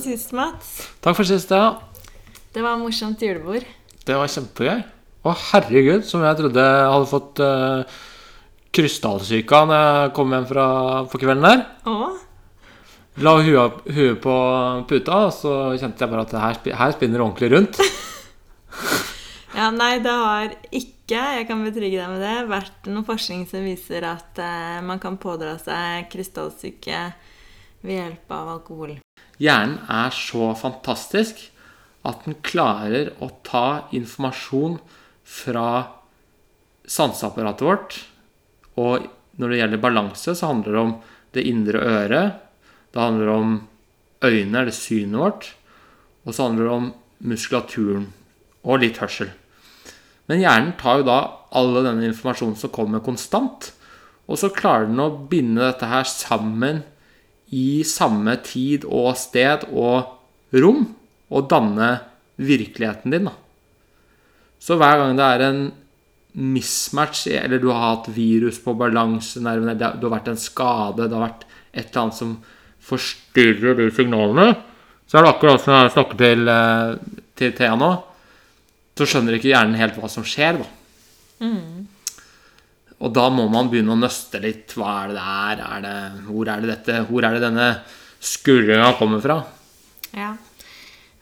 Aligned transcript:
for 0.00 0.16
sist, 0.16 0.32
Mats. 0.32 0.68
Takk 1.04 1.16
for 1.18 1.28
sist, 1.28 1.50
ja. 1.52 1.76
Det 2.54 2.62
var 2.64 2.78
morsomt 2.80 3.20
julebord. 3.20 3.66
Det 4.06 4.16
var 4.16 4.30
kjempegøy. 4.32 4.80
Å, 5.20 5.34
herregud, 5.50 6.06
som 6.08 6.24
jeg 6.24 6.38
trodde 6.38 6.64
jeg 6.64 6.86
hadde 6.94 7.10
fått 7.10 7.42
uh, 7.44 7.98
krystallsyka 8.72 9.60
når 9.68 9.82
jeg 9.82 10.14
kom 10.16 10.32
hjem 10.32 10.46
fra, 10.48 10.66
på 11.12 11.20
kvelden 11.20 11.44
der. 11.44 11.64
Å? 11.84 12.08
La 13.20 13.34
huet, 13.44 13.82
huet 13.92 14.22
på 14.24 14.36
puta, 14.88 15.18
og 15.26 15.34
så 15.36 15.54
kjente 15.76 16.00
jeg 16.00 16.12
bare 16.14 16.24
at 16.24 16.32
her, 16.46 16.60
her 16.80 16.96
spinner 16.96 17.20
det 17.20 17.26
ordentlig 17.26 17.52
rundt. 17.56 17.82
Ja, 19.50 19.66
nei, 19.74 19.96
det 19.98 20.12
har 20.14 20.52
ikke, 20.70 21.18
jeg 21.18 21.46
kan 21.48 21.64
betrygge 21.66 21.98
deg 21.98 22.12
med 22.12 22.20
det, 22.22 22.34
vært 22.48 22.86
noe 22.86 23.02
forskning 23.04 23.42
som 23.50 23.66
viser 23.66 24.06
at 24.06 24.38
uh, 24.38 24.78
man 24.86 25.02
kan 25.02 25.18
pådra 25.20 25.56
seg 25.58 26.06
krystallsyke 26.12 27.00
ved 27.82 27.96
hjelp 27.96 28.36
av 28.38 28.54
alkohol. 28.54 28.94
Hjernen 29.40 29.78
er 29.88 30.12
så 30.12 30.50
fantastisk 30.58 31.46
at 32.06 32.26
den 32.26 32.36
klarer 32.44 33.12
å 33.20 33.30
ta 33.46 33.88
informasjon 33.96 34.78
fra 35.24 35.70
sanseapparatet 36.90 37.64
vårt. 37.64 37.96
Og 38.80 39.08
når 39.40 39.52
det 39.52 39.60
gjelder 39.60 39.82
balanse, 39.82 40.34
så 40.36 40.52
handler 40.52 40.76
det 40.76 40.84
om 40.84 40.94
det 41.36 41.46
indre 41.48 41.80
øret. 41.80 42.38
Det 42.92 43.00
handler 43.00 43.32
om 43.32 43.58
øynene, 44.24 44.62
eller 44.64 44.76
synet 44.76 45.20
vårt. 45.20 45.50
Og 46.26 46.34
så 46.34 46.48
handler 46.48 46.66
det 46.66 46.76
om 46.76 46.88
muskulaturen 47.30 48.08
og 48.64 48.82
litt 48.82 49.00
hørsel. 49.00 49.30
Men 50.28 50.42
hjernen 50.44 50.74
tar 50.78 51.00
jo 51.00 51.08
da 51.08 51.20
alle 51.56 51.84
denne 51.84 52.06
informasjonen 52.10 52.58
som 52.58 52.72
kommer 52.72 53.02
konstant, 53.02 53.72
og 54.30 54.38
så 54.38 54.52
klarer 54.54 54.86
den 54.86 55.02
å 55.02 55.10
binde 55.30 55.64
dette 55.64 55.88
her 55.90 56.04
sammen 56.06 56.84
i 57.50 57.82
samme 57.86 58.36
tid 58.46 58.84
og 58.86 59.16
sted 59.18 59.66
og 59.72 60.16
rom, 60.54 60.84
og 61.30 61.48
danne 61.50 62.00
virkeligheten 62.40 63.10
din. 63.12 63.24
da. 63.28 63.32
Så 64.60 64.76
hver 64.76 64.98
gang 64.98 65.16
det 65.16 65.26
er 65.26 65.44
en 65.48 65.72
mismatch, 66.34 67.26
eller 67.26 67.58
du 67.58 67.70
har 67.72 67.96
hatt 67.96 68.10
virus 68.14 68.58
på 68.62 68.76
balansenervene, 68.78 69.76
det 69.76 69.86
har- 69.86 70.10
vært 70.10 70.28
en 70.28 70.36
skade, 70.36 71.08
det 71.08 71.16
har 71.16 71.28
vært 71.28 71.44
et 71.74 71.90
eller 71.90 72.02
annet 72.02 72.14
som 72.14 72.42
forstyrrer 72.80 73.76
de 73.76 73.90
signalene, 73.90 74.56
så 75.08 75.18
er 75.18 75.22
det 75.22 75.34
akkurat 75.34 75.60
som 75.60 75.74
jeg 75.74 75.92
snakker 75.92 76.18
til, 76.18 76.48
eh, 76.48 76.96
til 77.36 77.52
Thea 77.52 77.74
nå, 77.76 78.02
så 78.96 79.06
skjønner 79.06 79.34
ikke 79.34 79.50
hjernen 79.50 79.74
helt 79.76 79.94
hva 79.94 80.08
som 80.08 80.22
skjer, 80.22 80.58
da. 80.58 80.66
Og 83.00 83.14
da 83.16 83.28
må 83.32 83.46
man 83.52 83.70
begynne 83.72 83.94
å 83.94 84.00
nøste 84.00 84.42
litt. 84.42 84.74
Hva 84.76 84.90
er 85.04 85.12
det 85.12 85.16
der? 85.16 85.64
Er 85.64 85.86
det, 85.86 85.96
hvor 86.26 86.52
er 86.52 86.60
det 86.60 86.70
dette? 86.74 87.00
Hvor 87.08 87.24
er 87.24 87.36
det 87.36 87.42
denne 87.46 87.70
skurringa 88.20 88.92
kommer 88.98 89.24
fra? 89.24 89.40
Ja. 90.12 90.34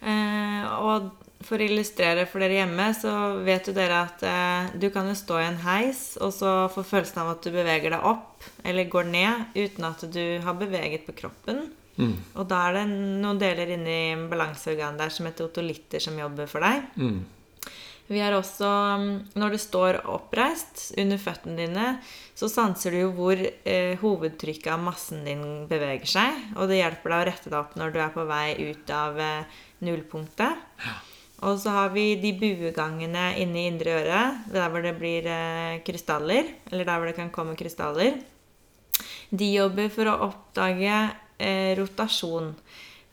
Eh, 0.03 0.67
og 0.83 1.13
for 1.47 1.61
å 1.61 1.69
illustrere 1.69 2.27
for 2.29 2.43
dere 2.43 2.59
hjemme, 2.61 2.91
så 2.99 3.13
vet 3.47 3.71
jo 3.71 3.77
dere 3.77 4.03
at 4.09 4.25
eh, 4.27 4.75
du 4.75 4.89
kan 4.95 5.07
jo 5.07 5.15
stå 5.17 5.39
i 5.39 5.47
en 5.49 5.61
heis, 5.63 6.03
og 6.19 6.35
så 6.35 6.55
få 6.75 6.83
følelsen 6.87 7.23
av 7.23 7.37
at 7.37 7.47
du 7.47 7.55
beveger 7.55 7.95
deg 7.95 8.07
opp 8.11 8.49
eller 8.67 8.91
går 8.91 9.07
ned 9.09 9.59
uten 9.59 9.87
at 9.87 10.03
du 10.13 10.23
har 10.43 10.59
beveget 10.59 11.07
på 11.07 11.15
kroppen. 11.23 11.69
Og 12.39 12.47
da 12.47 12.61
er 12.69 12.77
det 12.77 12.85
noen 12.95 13.41
deler 13.41 13.73
inni 13.75 13.99
balanseorganet 14.31 15.01
der 15.03 15.11
som 15.15 15.27
heter 15.27 15.49
otolitter, 15.49 16.03
som 16.03 16.19
jobber 16.19 16.47
for 16.51 16.63
deg. 16.63 16.85
Mm. 16.95 17.19
Vi 18.09 18.21
har 18.23 18.33
også, 18.33 18.69
mm, 19.01 19.09
når 19.37 19.53
du 19.53 19.59
står 19.61 19.99
oppreist 20.09 20.95
under 20.97 21.21
føttene 21.21 21.59
dine, 21.61 21.89
så 22.39 22.49
sanser 22.49 22.95
du 22.95 23.03
jo 23.03 23.11
hvor 23.19 23.37
eh, 23.37 23.99
hovedtrykket 24.01 24.71
av 24.73 24.81
massen 24.81 25.27
din 25.29 25.45
beveger 25.69 26.09
seg. 26.09 26.41
Og 26.57 26.71
det 26.71 26.81
hjelper 26.81 27.13
deg 27.13 27.21
å 27.21 27.29
rette 27.29 27.53
deg 27.53 27.59
opp 27.61 27.77
når 27.77 27.93
du 27.93 28.01
er 28.01 28.15
på 28.15 28.25
vei 28.31 28.47
ut 28.71 28.95
av 28.97 29.21
eh, 29.21 29.61
nullpunktet. 29.85 30.65
Og 31.47 31.61
så 31.63 31.71
har 31.71 31.93
vi 31.95 32.17
de 32.19 32.33
buegangene 32.41 33.29
inni 33.39 33.69
indre 33.69 34.01
øre, 34.01 34.23
der 34.51 34.73
hvor 34.73 34.83
det 34.83 34.97
blir 34.99 35.29
eh, 35.29 35.79
krystaller. 35.87 36.49
Eller 36.73 36.89
der 36.89 36.97
hvor 36.97 37.11
det 37.11 37.19
kan 37.19 37.33
komme 37.35 37.59
krystaller. 37.61 38.17
De 39.29 39.53
jobber 39.53 39.93
for 39.93 40.09
å 40.09 40.19
oppdage 40.31 40.97
eh, 41.37 41.77
rotasjon. 41.79 42.55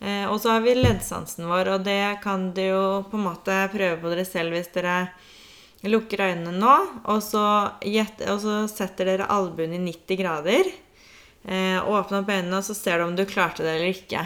Eh, 0.02 0.26
og 0.28 0.40
så 0.42 0.52
har 0.56 0.62
vi 0.66 0.74
leddsansen 0.76 1.48
vår, 1.48 1.70
og 1.76 1.84
det 1.88 2.20
kan 2.24 2.50
du 2.54 2.62
jo 2.66 2.84
på 3.10 3.18
en 3.18 3.28
måte 3.30 3.56
prøve 3.74 3.98
på 4.02 4.12
dere 4.12 4.26
selv 4.28 4.52
hvis 4.56 4.72
dere 4.76 4.98
lukker 5.86 6.24
øynene 6.26 6.52
nå, 6.58 6.74
og 7.12 7.22
så, 7.24 7.44
gjett- 7.86 8.26
og 8.32 8.40
så 8.42 8.56
setter 8.72 9.06
dere 9.12 9.28
albuen 9.32 9.74
i 9.78 9.80
90 9.86 10.18
grader. 10.20 10.72
Eh, 11.46 11.78
åpne 11.86 12.24
opp 12.24 12.30
øynene, 12.34 12.58
og 12.58 12.66
så 12.66 12.74
ser 12.76 12.98
du 13.00 13.06
om 13.06 13.16
du 13.16 13.24
klarte 13.30 13.64
det 13.64 13.76
eller 13.78 13.94
ikke. 13.94 14.24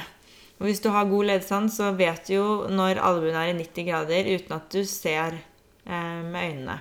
Og 0.59 0.67
hvis 0.67 0.81
du 0.83 0.89
har 0.91 1.05
god 1.07 1.25
leddsans, 1.29 1.77
så 1.79 1.91
vet 1.95 2.25
du 2.27 2.33
jo 2.37 2.47
når 2.71 2.99
albuen 3.03 3.35
er 3.35 3.51
i 3.51 3.57
90 3.59 3.85
grader 3.87 4.27
uten 4.33 4.55
at 4.57 4.69
du 4.71 4.81
ser 4.87 5.37
eh, 5.85 6.21
med 6.23 6.39
øynene. 6.49 6.79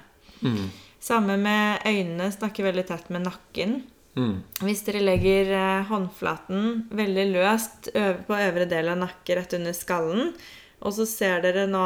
Samme 1.02 1.36
med 1.38 1.82
øynene, 1.86 2.30
snakker 2.34 2.66
veldig 2.70 2.86
tett 2.88 3.10
med 3.14 3.26
nakken. 3.26 3.76
Mm. 4.16 4.38
Hvis 4.64 4.80
dere 4.86 5.02
legger 5.04 5.52
eh, 5.54 5.90
håndflaten 5.90 6.88
veldig 6.96 7.26
løst 7.34 7.90
på 7.92 8.38
øvre 8.38 8.64
del 8.70 8.88
av 8.94 9.02
nakken 9.02 9.38
rett 9.38 9.58
under 9.58 9.76
skallen, 9.76 10.32
og 10.78 10.94
så 10.94 11.06
ser 11.08 11.42
dere 11.44 11.66
nå 11.70 11.84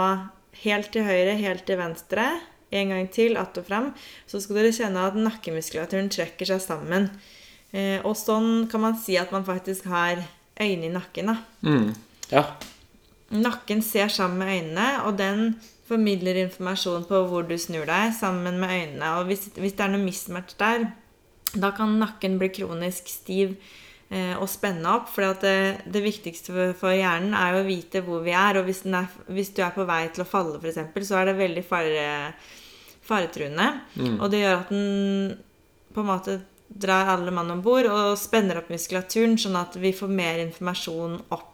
helt 0.62 0.93
til 0.94 1.06
høyre, 1.06 1.37
helt 1.41 1.65
til 1.69 1.81
venstre, 1.81 2.27
en 2.72 2.88
gang 2.88 3.09
til, 3.09 3.37
att 3.37 3.59
og 3.59 3.66
fram, 3.66 3.93
så 4.27 4.41
skal 4.41 4.56
dere 4.56 4.72
kjenne 4.72 5.05
at 5.05 5.16
nakkemuskulaturen 5.19 6.09
trekker 6.12 6.49
seg 6.49 6.62
sammen. 6.65 7.11
Eh, 7.72 8.00
og 8.00 8.16
sånn 8.16 8.66
kan 8.72 8.81
man 8.81 8.97
si 9.00 9.19
at 9.21 9.32
man 9.32 9.44
faktisk 9.44 9.88
har 9.93 10.22
øyne 10.61 10.88
i 10.88 10.93
nakken. 10.93 11.27
da. 11.27 11.37
Mm. 11.61 11.93
Ja. 12.31 12.47
Nakken 13.28 13.82
ser 13.82 14.09
sammen 14.09 14.38
med 14.38 14.56
øynene, 14.56 14.88
og 15.05 15.19
den 15.19 15.61
formidler 15.88 16.37
informasjon 16.47 17.05
på 17.05 17.21
hvor 17.28 17.44
du 17.49 17.59
snur 17.59 17.84
deg, 17.84 18.15
sammen 18.16 18.61
med 18.61 18.71
øynene. 18.71 19.12
Og 19.19 19.28
hvis, 19.28 19.50
hvis 19.56 19.77
det 19.77 19.84
er 19.84 19.93
noe 19.93 20.05
mismatch 20.05 20.56
der, 20.59 20.88
da 21.55 21.73
kan 21.77 21.99
nakken 22.01 22.39
bli 22.41 22.49
kronisk 22.55 23.11
stiv 23.13 23.55
eh, 24.09 24.35
og 24.39 24.49
spenne 24.51 24.89
opp. 24.97 25.11
For 25.13 25.35
det, 25.43 25.85
det 25.93 26.05
viktigste 26.05 26.73
for, 26.79 26.95
hjernen 26.97 27.37
er 27.39 27.57
jo 27.57 27.63
å 27.63 27.69
vite 27.69 28.05
hvor 28.07 28.25
vi 28.25 28.35
er. 28.37 28.61
Og 28.61 28.69
hvis, 28.69 28.85
er, 28.89 29.11
hvis 29.29 29.53
du 29.57 29.62
er 29.65 29.75
på 29.77 29.87
vei 29.89 30.05
til 30.15 30.25
å 30.25 30.29
falle, 30.29 30.61
f.eks., 30.62 31.09
så 31.09 31.21
er 31.21 31.31
det 31.31 31.39
veldig 31.41 31.67
fare, 31.67 32.07
faretruende. 33.05 33.69
Og 34.19 34.27
det 34.33 34.45
gjør 34.45 34.59
at 34.62 34.73
den 34.73 35.37
på 35.93 36.01
en 36.01 36.09
måte 36.09 36.41
drar 36.73 37.11
alle 37.12 37.33
mann 37.35 37.51
om 37.53 37.61
bord 37.61 37.85
og 37.91 38.15
spenner 38.17 38.62
opp 38.62 38.71
muskulaturen, 38.73 39.37
sånn 39.37 39.59
at 39.61 39.77
vi 39.81 39.93
får 39.93 40.09
mer 40.09 40.41
informasjon 40.47 41.19
opp. 41.29 41.49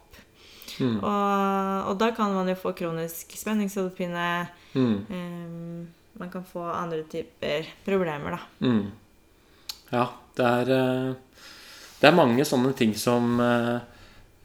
Og, 1.03 1.89
og 1.91 1.97
da 1.99 2.11
kan 2.15 2.31
man 2.31 2.47
jo 2.47 2.55
få 2.55 2.71
kronisk 2.77 3.35
spenningshodepine. 3.35 4.29
Mm. 4.77 4.95
Um, 5.11 5.81
man 6.19 6.31
kan 6.31 6.45
få 6.47 6.63
andre 6.71 7.03
typer 7.11 7.67
problemer, 7.83 8.37
da. 8.37 8.41
Ja, 9.93 10.05
det 10.37 10.47
er 10.47 10.73
eh, 10.75 11.13
Det 11.99 12.09
er 12.09 12.17
mange 12.17 12.45
sånne 12.47 12.73
ting 12.77 12.93
som 12.97 13.39
eh, 13.43 13.77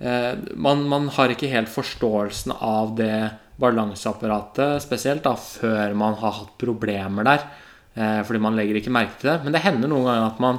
eh, 0.03 0.33
man, 0.57 0.85
man 0.91 1.11
har 1.15 1.33
ikke 1.33 1.53
helt 1.53 1.71
forståelsen 1.73 2.57
av 2.59 2.97
det 2.99 3.17
balanseapparatet, 3.63 4.83
spesielt 4.83 5.23
da, 5.23 5.37
før 5.39 5.93
man 5.95 6.17
har 6.19 6.41
hatt 6.41 6.57
problemer 6.59 7.23
der. 7.29 7.45
Fordi 7.95 8.41
man 8.43 8.57
legger 8.59 8.81
ikke 8.81 8.91
merke 8.91 9.15
til 9.21 9.29
det. 9.31 9.37
Men 9.45 9.55
det 9.55 9.61
hender 9.63 9.87
noen 9.87 10.09
ganger 10.09 10.25
at 10.27 10.41
man 10.43 10.57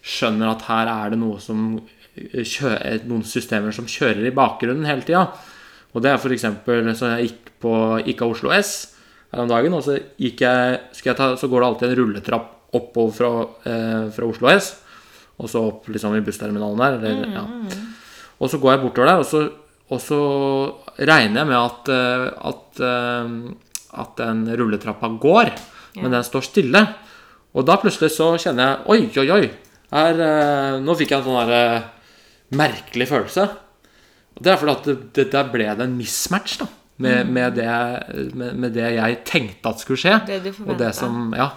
skjønner 0.00 0.54
at 0.54 0.64
her 0.64 0.88
er 0.88 1.12
det 1.12 1.18
noe 1.20 1.36
som 1.44 1.74
noen 1.76 3.26
systemer 3.28 3.76
som 3.76 3.84
kjører 3.84 4.24
i 4.30 4.32
bakgrunnen 4.32 4.88
hele 4.88 5.04
tida. 5.04 5.26
Og 5.92 6.00
det 6.00 6.14
er 6.14 6.16
f.eks. 6.16 6.48
så 6.96 7.12
jeg 7.12 7.28
gikk 7.28 7.52
på 7.60 7.74
ICA 8.14 8.30
Oslo 8.32 8.56
S 8.56 8.72
her 9.28 9.44
om 9.44 9.52
dagen, 9.52 9.76
og 9.76 9.84
så, 9.84 9.98
gikk 10.16 10.40
jeg 10.46 11.16
ta, 11.20 11.34
så 11.36 11.52
går 11.52 11.60
det 11.60 11.68
alltid 11.68 11.90
en 11.90 11.98
rulletrapp 12.00 12.61
oppover 12.72 13.12
fra, 13.16 13.30
eh, 13.68 14.06
fra 14.14 14.28
Oslo 14.28 14.48
S, 14.52 14.70
og 15.38 15.48
så 15.50 15.62
opp 15.68 15.88
liksom 15.92 16.14
i 16.16 16.22
bussterminalen 16.24 16.78
der. 16.78 16.98
Eller, 17.10 17.34
ja. 17.34 17.44
Og 18.40 18.50
så 18.50 18.58
går 18.62 18.72
jeg 18.76 18.82
bortover 18.84 19.10
der, 19.10 19.22
og 19.22 19.26
så, 19.28 19.42
og 19.92 20.00
så 20.00 20.20
regner 20.98 21.42
jeg 21.42 21.50
med 21.50 21.58
at, 21.58 21.88
eh, 21.92 22.26
at, 22.52 22.80
eh, 22.80 24.00
at 24.02 24.16
den 24.22 24.44
rulletrappa 24.58 25.10
går, 25.20 25.52
men 25.96 26.04
Ja. 26.10 26.16
den 26.18 26.24
står 26.24 26.42
stille. 26.48 26.86
Og 27.54 27.66
da 27.68 27.76
plutselig 27.76 28.10
så 28.16 28.30
kjenner 28.40 28.62
jeg 28.64 28.86
Oi, 28.88 29.10
oi, 29.20 29.30
oi! 29.30 29.50
Her, 29.92 30.20
eh, 30.24 30.78
nå 30.80 30.94
fikk 30.96 31.10
jeg 31.12 31.18
en 31.20 31.24
sånn 31.26 31.48
der 31.50 31.76
eh, 31.76 31.82
merkelig 32.56 33.08
følelse. 33.10 33.44
Og 34.32 34.40
det 34.42 34.52
er 34.54 34.56
fordi 34.56 34.72
at 34.72 34.84
det, 34.88 34.94
det, 35.12 35.26
der 35.34 35.50
ble 35.52 35.66
det 35.76 35.84
en 35.84 35.98
mismatch 35.98 36.54
da, 36.62 36.66
med, 37.04 37.28
med, 37.28 37.54
det, 37.58 38.34
med, 38.34 38.56
med 38.56 38.72
det 38.72 38.86
jeg 38.94 39.18
tenkte 39.28 39.68
at 39.68 39.80
skulle 39.84 40.00
skje. 40.00 40.14
Det 40.26 40.54
og 40.64 40.78
det 40.80 40.94
som 40.96 41.34
Ja. 41.36 41.50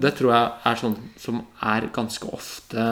Det 0.00 0.14
tror 0.18 0.32
jeg 0.34 0.50
er 0.70 0.80
sånn 0.80 0.96
som 1.18 1.40
er 1.62 1.86
ganske 1.94 2.28
ofte 2.34 2.86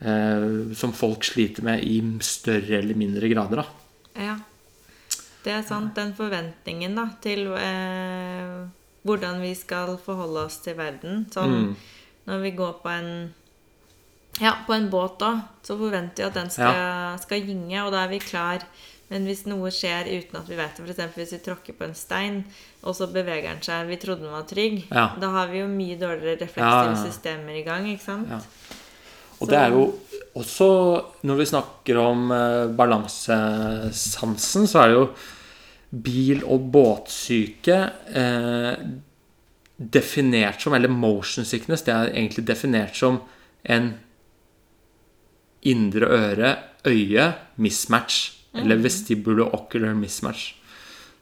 eh, 0.00 0.74
Som 0.78 0.92
folk 0.94 1.24
sliter 1.26 1.62
med 1.66 1.82
i 1.84 1.98
større 2.20 2.78
eller 2.78 2.94
mindre 2.94 3.28
grader. 3.32 3.62
da. 3.62 4.22
Ja. 4.28 4.36
Det 5.44 5.52
er 5.54 5.62
sant. 5.62 5.94
Den 5.96 6.12
forventningen 6.14 6.94
da, 6.98 7.08
til 7.22 7.46
eh, 7.56 8.66
hvordan 9.06 9.40
vi 9.40 9.54
skal 9.54 9.96
forholde 10.04 10.46
oss 10.46 10.58
til 10.64 10.74
verden. 10.78 11.26
Som 11.32 11.50
Mm. 11.50 11.76
når 12.26 12.42
vi 12.42 12.50
går 12.50 12.72
på 12.82 12.88
en 12.88 13.34
ja, 14.40 14.52
på 14.66 14.72
en 14.74 14.90
båt 14.90 15.18
da, 15.18 15.40
så 15.62 15.76
forventer 15.78 16.22
vi 16.22 16.26
at 16.28 16.34
den 16.34 16.50
skal, 16.50 17.18
skal 17.18 17.40
gynge, 17.42 17.80
og 17.84 17.90
da 17.92 18.04
er 18.04 18.08
vi 18.12 18.18
klar 18.22 18.62
Men 19.10 19.24
hvis 19.24 19.46
noe 19.48 19.70
skjer 19.72 20.04
uten 20.18 20.36
at 20.40 20.48
vi 20.50 20.56
vet 20.58 20.76
det, 20.76 20.84
f.eks. 20.84 21.14
hvis 21.16 21.32
vi 21.32 21.38
tråkker 21.46 21.72
på 21.78 21.84
en 21.86 21.94
stein, 21.96 22.42
og 22.84 22.94
så 22.94 23.06
beveger 23.08 23.48
den 23.54 23.62
seg, 23.64 23.86
vi 23.88 23.96
trodde 23.96 24.20
den 24.26 24.32
var 24.34 24.44
trygg, 24.50 24.82
Ja. 24.92 25.06
da 25.20 25.30
har 25.32 25.48
vi 25.48 25.58
jo 25.62 25.66
mye 25.70 25.96
dårligere 25.98 26.36
refleksive 26.42 26.84
ja, 26.84 26.92
ja. 26.92 27.04
systemer 27.06 27.56
i 27.56 27.62
gang, 27.64 27.86
ikke 27.88 28.04
sant? 28.04 28.28
Ja. 28.28 28.40
Og 29.40 29.46
Så- 29.46 29.50
det 29.50 29.58
er 29.58 29.70
jo 29.70 29.94
også 30.36 31.04
Når 31.24 31.36
vi 31.36 31.44
snakker 31.46 31.96
om 31.98 32.30
eh, 32.32 32.66
balansesansen, 32.76 34.66
så 34.66 34.82
er 34.82 34.88
det 34.88 34.96
jo 34.96 35.08
bil- 35.90 36.44
og 36.44 36.60
båtsyke 36.72 37.92
eh, 38.14 38.76
definert 39.78 40.60
som 40.60 40.74
Eller 40.74 40.88
motion 40.88 41.44
sickness, 41.44 41.82
det 41.82 41.94
er 41.94 42.10
egentlig 42.12 42.44
definert 42.46 42.94
som 42.94 43.20
en 43.64 43.94
indre 45.62 46.06
øre, 46.06 46.56
øye, 46.86 47.32
mismatch. 47.56 48.32
Eller 48.54 48.76
vestibulo-ocular 48.80 49.94
mismatch. 49.94 50.54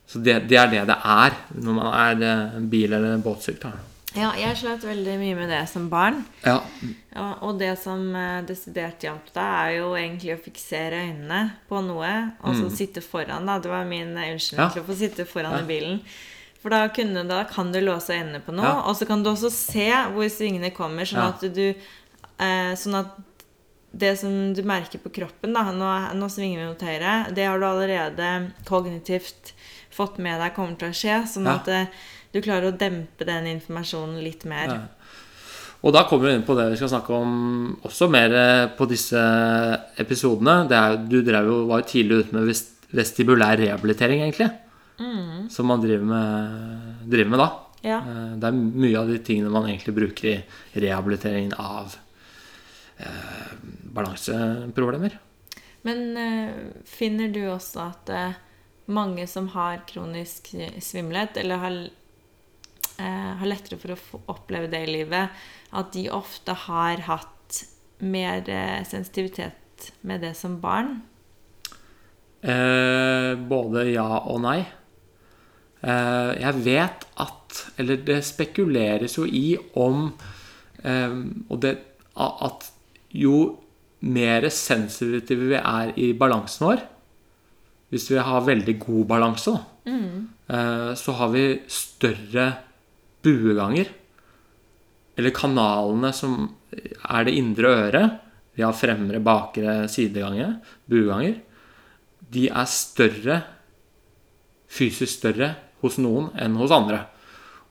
Så 0.07 0.19
det, 0.23 0.39
det 0.49 0.57
er 0.61 0.69
det 0.71 0.85
det 0.87 0.97
er 1.03 1.35
når 1.59 1.75
man 1.75 1.93
er 1.93 2.23
eh, 2.23 2.61
bil- 2.71 2.93
eller 2.95 3.19
båtsyk. 3.19 3.59
Da. 3.65 3.73
Ja, 4.17 4.31
jeg 4.39 4.57
slet 4.57 4.85
veldig 4.87 5.17
mye 5.21 5.35
med 5.37 5.51
det 5.51 5.65
som 5.69 5.89
barn. 5.93 6.23
Ja, 6.45 6.61
Ja, 7.17 7.27
og 7.43 7.59
det 7.59 7.73
som 7.83 8.15
eh, 8.17 8.43
desidert 8.47 9.03
hjalp 9.03 9.27
da, 9.35 9.43
er 9.67 9.79
jo 9.81 9.91
egentlig 9.99 10.37
å 10.37 10.41
fiksere 10.45 11.03
øynene 11.09 11.41
på 11.69 11.83
noe, 11.85 12.13
og 12.45 12.55
så 12.57 12.71
sitte 12.71 13.03
foran, 13.05 13.45
da. 13.49 13.59
Det 13.59 13.69
var 13.73 13.85
min 13.89 14.17
eh, 14.17 14.33
unnskyldning 14.33 14.63
Mm. 14.63 14.69
Ja. 14.69 14.73
til 14.73 14.83
å 14.83 14.87
få 14.87 14.97
sitte 15.03 15.27
foran 15.29 15.53
Ja. 15.59 15.65
i 15.65 15.69
bilen. 15.69 16.01
For 16.63 16.71
da, 16.71 16.89
kunne, 16.89 17.27
da 17.29 17.43
kan 17.45 17.73
du 17.73 17.81
låse 17.81 18.15
øynene 18.15 18.41
på 18.47 18.55
noe, 18.55 18.73
og 18.89 18.97
så 18.97 19.07
kan 19.07 19.23
du 19.23 19.31
også 19.31 19.51
se 19.53 19.91
hvor 20.15 20.29
svingene 20.33 20.71
kommer, 20.75 21.05
sånn 21.05 21.29
at 21.35 21.41
du 21.55 21.75
eh, 22.39 22.73
Sånn 22.79 22.95
at 23.03 23.13
det 23.97 24.13
som 24.21 24.33
du 24.55 24.61
merker 24.67 25.01
på 25.03 25.13
kroppen, 25.15 25.55
da 25.57 25.63
Nå, 25.73 25.91
nå 26.19 26.29
svinger 26.33 26.61
vi 26.63 26.69
mot 26.69 26.83
høyre. 26.85 27.15
Det 27.35 27.47
har 27.49 27.59
du 27.59 27.65
allerede 27.69 28.31
kognitivt 28.69 29.55
fått 29.97 30.19
med 30.21 30.41
deg 30.43 30.53
kommer 30.57 30.77
til 30.77 30.91
å 30.93 30.97
skje, 30.97 31.23
sånn 31.33 31.47
Ja. 31.49 31.55
at 31.57 31.69
eh, 31.73 31.87
du 32.35 32.43
klarer 32.45 32.69
å 32.69 32.77
dempe 32.77 33.25
den 33.25 33.47
informasjonen 33.55 34.19
litt 34.23 34.45
mer. 34.45 34.69
Ja. 34.69 34.83
Og 35.87 35.93
da 35.95 36.03
kommer 36.09 36.29
vi 36.29 36.35
inn 36.37 36.45
på 36.45 36.57
det 36.59 36.67
vi 36.73 36.77
skal 36.81 36.91
snakke 36.93 37.15
om 37.17 37.33
også 37.87 38.09
mer 38.11 38.33
eh, 38.35 38.67
på 38.77 38.89
disse 38.91 39.21
episodene. 40.03 40.67
Det 40.69 40.77
er, 40.77 40.97
du 41.09 41.21
drev 41.25 41.49
jo, 41.51 41.59
var 41.71 41.83
jo 41.83 41.91
tidlig 41.93 42.25
ute 42.25 42.37
med 42.37 42.51
vestibulær 42.97 43.57
rehabilitering, 43.61 44.25
egentlig. 44.27 44.51
Som 45.53 45.69
man 45.69 45.83
driver 45.83 46.05
med, 46.09 47.05
driver 47.13 47.31
med 47.35 47.41
da. 47.45 47.49
Ja. 47.87 47.99
Eh, 48.01 48.33
Det 48.41 48.49
er 48.49 48.57
mye 48.57 48.99
av 49.01 49.09
de 49.13 49.19
tingene 49.25 49.53
man 49.53 49.69
egentlig 49.69 49.95
bruker 49.97 50.29
i 50.33 50.83
rehabiliteringen 50.87 51.55
av 51.61 51.97
eh, 52.99 53.55
balanseproblemer. 53.97 55.19
Men 55.87 56.17
eh, 56.19 56.55
finner 56.89 57.31
du 57.33 57.43
også 57.51 57.85
at 57.87 58.13
eh, 58.13 58.39
mange 58.87 59.27
som 59.31 59.49
har 59.55 59.85
kronisk 59.89 60.53
svimmelhet, 60.83 61.39
eller 61.43 61.63
har, 61.63 61.77
eh, 62.99 63.33
har 63.41 63.51
lettere 63.51 63.79
for 63.81 63.95
å 63.95 64.23
oppleve 64.37 64.71
det 64.73 64.85
i 64.87 64.95
livet, 64.99 65.45
at 65.77 65.93
de 65.95 66.09
ofte 66.15 66.55
har 66.67 67.05
hatt 67.07 67.63
mer 67.99 68.45
sensitivitet 68.85 69.93
med 70.05 70.21
det 70.21 70.35
som 70.37 70.59
barn? 70.61 70.99
Eh, 72.47 73.33
både 73.49 73.87
ja 73.91 74.07
og 74.29 74.43
nei. 74.45 74.61
Eh, 75.83 76.33
jeg 76.41 76.63
vet 76.65 77.07
at 77.21 77.57
Eller 77.81 78.01
det 78.05 78.21
spekuleres 78.25 79.17
jo 79.17 79.27
i 79.29 79.57
om 79.77 80.07
eh, 80.83 81.17
Og 81.53 81.61
det 81.61 81.75
at 82.17 82.65
jo 83.15 83.57
mer 84.07 84.49
sensitive 84.53 85.51
vi 85.51 85.59
er 85.59 85.93
i 85.99 86.13
balansen 86.19 86.67
vår 86.67 86.83
Hvis 87.91 88.11
vi 88.11 88.19
har 88.19 88.45
veldig 88.45 88.79
god 88.83 89.07
balanse, 89.07 89.53
da, 89.55 89.93
eh, 90.51 90.95
så 90.99 91.13
har 91.13 91.29
vi 91.31 91.45
større 91.71 92.47
bueganger. 93.23 93.87
Eller 95.17 95.31
kanalene 95.31 96.13
som 96.13 96.57
er 96.73 97.25
det 97.25 97.37
indre 97.39 97.69
øret. 97.87 98.19
Vi 98.57 98.63
har 98.63 98.75
fremre, 98.75 99.21
bakre, 99.23 99.87
sideganger, 99.89 100.59
bueganger 100.91 101.37
de 102.33 102.49
er 102.51 102.71
større, 102.71 103.41
fysisk 104.67 105.21
større 105.21 105.53
hos 105.83 105.99
noen 106.03 106.33
enn 106.43 106.57
hos 106.59 106.75
andre. 106.75 107.05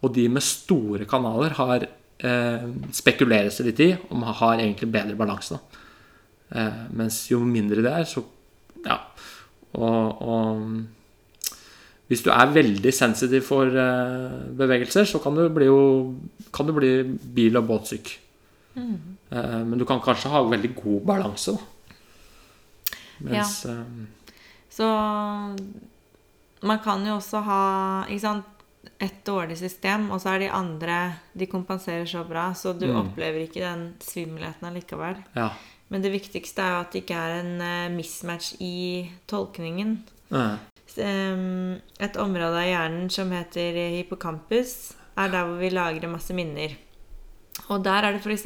Og 0.03 0.13
de 0.15 0.27
med 0.31 0.45
store 0.45 1.07
kanaler 1.09 1.57
har 1.59 1.87
eh, 2.25 2.65
spekuleres 2.95 3.59
det 3.59 3.67
litt 3.69 3.83
i 3.85 3.89
om 4.09 4.23
man 4.23 4.35
har 4.41 4.57
egentlig 4.57 4.91
bedre 4.93 5.17
balanse. 5.19 5.59
Eh, 6.49 6.81
mens 6.95 7.23
jo 7.31 7.41
mindre 7.45 7.83
det 7.85 7.93
er, 7.93 8.09
så 8.09 8.23
ja. 8.85 8.99
Og, 9.75 10.21
og 10.21 10.65
hvis 12.09 12.21
du 12.25 12.29
er 12.29 12.53
veldig 12.53 12.93
sensitiv 12.93 13.47
for 13.47 13.69
eh, 13.69 14.35
bevegelser, 14.57 15.07
så 15.09 15.21
kan 15.23 15.37
du 15.37 15.47
bli, 15.53 15.69
jo, 15.71 15.79
kan 16.53 16.67
du 16.69 16.75
bli 16.77 16.91
bil- 17.35 17.57
og 17.57 17.65
båtsyk. 17.71 18.11
Eh, 18.75 19.61
men 19.65 19.79
du 19.79 19.85
kan 19.89 20.03
kanskje 20.03 20.29
ha 20.33 20.43
veldig 20.45 20.73
god 20.77 21.07
balanse, 21.13 21.55
da. 21.55 21.71
Mens 23.25 23.61
ja. 23.63 23.73
Så 24.75 24.87
man 26.67 26.79
kan 26.83 27.05
jo 27.07 27.15
også 27.15 27.39
ha 27.45 27.61
ikke 28.09 28.23
sant, 28.25 28.54
et 28.99 29.23
dårlig 29.25 29.57
system, 29.57 30.09
og 30.11 30.19
så 30.21 30.29
er 30.35 30.39
de 30.39 30.49
andre 30.51 31.13
De 31.37 31.45
kompenserer 31.47 32.05
så 32.05 32.23
bra, 32.27 32.51
så 32.53 32.73
du 32.77 32.85
Mm. 32.87 32.95
opplever 33.01 33.41
ikke 33.47 33.61
den 33.61 33.95
svimmelheten 33.99 34.63
allikevel. 34.69 35.23
ja. 35.35 35.49
Men 35.89 36.01
det 36.01 36.11
viktigste 36.11 36.57
er 36.63 36.69
jo 36.71 36.79
at 36.81 36.91
det 36.91 37.03
ikke 37.05 37.15
er 37.15 37.39
en 37.43 37.61
eh, 37.61 37.89
mismatch 37.95 38.55
i 38.59 39.09
tolkningen. 39.27 39.99
Eh, 40.31 40.55
S- 40.87 40.97
Et 41.99 42.17
område 42.17 42.57
av 42.57 42.65
hjernen 42.65 43.09
som 43.11 43.29
heter 43.31 43.73
hippocampus, 43.97 44.93
er 45.17 45.29
der 45.29 45.45
hvor 45.45 45.59
vi 45.59 45.69
lagrer 45.69 46.09
masse 46.09 46.33
minner. 46.33 46.75
Og 47.69 47.83
der 47.83 48.03
er 48.03 48.11
det 48.13 48.21
f.eks. 48.25 48.45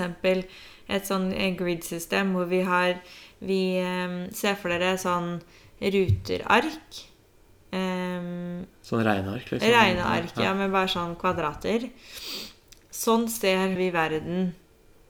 et 0.89 1.03
sånn 1.07 1.31
eh, 1.33 1.55
grid-system 1.55 2.33
hvor 2.33 2.45
vi 2.49 2.61
har 2.61 2.99
Vi 3.41 3.77
em, 3.79 4.29
ser 4.33 4.55
for 4.55 4.67
dere 4.67 4.97
sånn 4.97 5.39
ruterark. 5.81 7.05
Um, 7.69 8.65
Sånn 8.81 9.03
regneark, 9.05 9.51
liksom. 9.51 9.69
Regneark, 9.69 10.33
ja, 10.41 10.55
med 10.57 10.73
bare 10.73 10.89
sånn 10.89 11.13
kvadrater. 11.19 11.85
Sånn 12.89 13.27
ser 13.29 13.75
vi 13.77 13.91
verden 13.93 14.49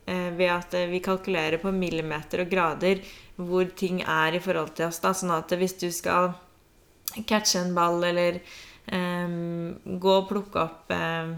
eh, 0.06 0.30
ved 0.36 0.52
at 0.52 0.76
eh, 0.76 0.90
vi 0.92 1.00
kalkulerer 1.04 1.62
på 1.62 1.72
millimeter 1.72 2.44
og 2.44 2.52
grader 2.52 3.00
hvor 3.40 3.70
ting 3.80 4.02
er 4.04 4.36
i 4.36 4.42
forhold 4.44 4.76
til 4.76 4.90
oss. 4.90 5.00
Da. 5.04 5.14
Sånn 5.16 5.32
at 5.38 5.56
hvis 5.56 5.78
du 5.80 5.88
skal 5.96 6.34
catche 7.30 7.62
en 7.64 7.72
ball 7.78 8.04
eller 8.12 8.42
eh, 8.42 9.38
gå 10.04 10.18
og 10.18 10.28
plukke 10.30 10.66
opp 10.66 10.92
eh, 10.94 11.38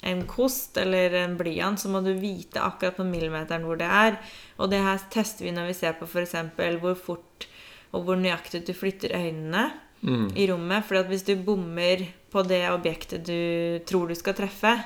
en 0.00 0.22
kost 0.30 0.78
eller 0.80 1.18
en 1.26 1.36
blyant, 1.36 1.80
så 1.80 1.90
må 1.92 2.00
du 2.06 2.14
vite 2.16 2.62
akkurat 2.62 2.96
på 2.96 3.04
millimeteren 3.04 3.66
hvor 3.66 3.76
det 3.80 3.90
er. 3.90 4.16
Og 4.62 4.70
det 4.72 4.80
her 4.86 5.02
tester 5.12 5.44
vi 5.48 5.52
når 5.56 5.72
vi 5.72 5.78
ser 5.82 5.98
på 5.98 6.08
f.eks. 6.08 6.38
hvor 6.80 6.96
fort 6.96 7.50
og 7.90 8.06
hvor 8.06 8.16
nøyaktig 8.16 8.62
du 8.68 8.72
flytter 8.76 9.12
øynene 9.18 9.66
Mm. 10.02 10.30
i 10.36 10.46
rommet. 10.48 10.84
For 10.88 11.02
hvis 11.10 11.24
du 11.26 11.34
bommer 11.36 12.06
på 12.32 12.42
det 12.48 12.62
objektet 12.70 13.26
du 13.26 13.78
tror 13.86 14.08
du 14.08 14.14
skal 14.14 14.34
treffe, 14.38 14.76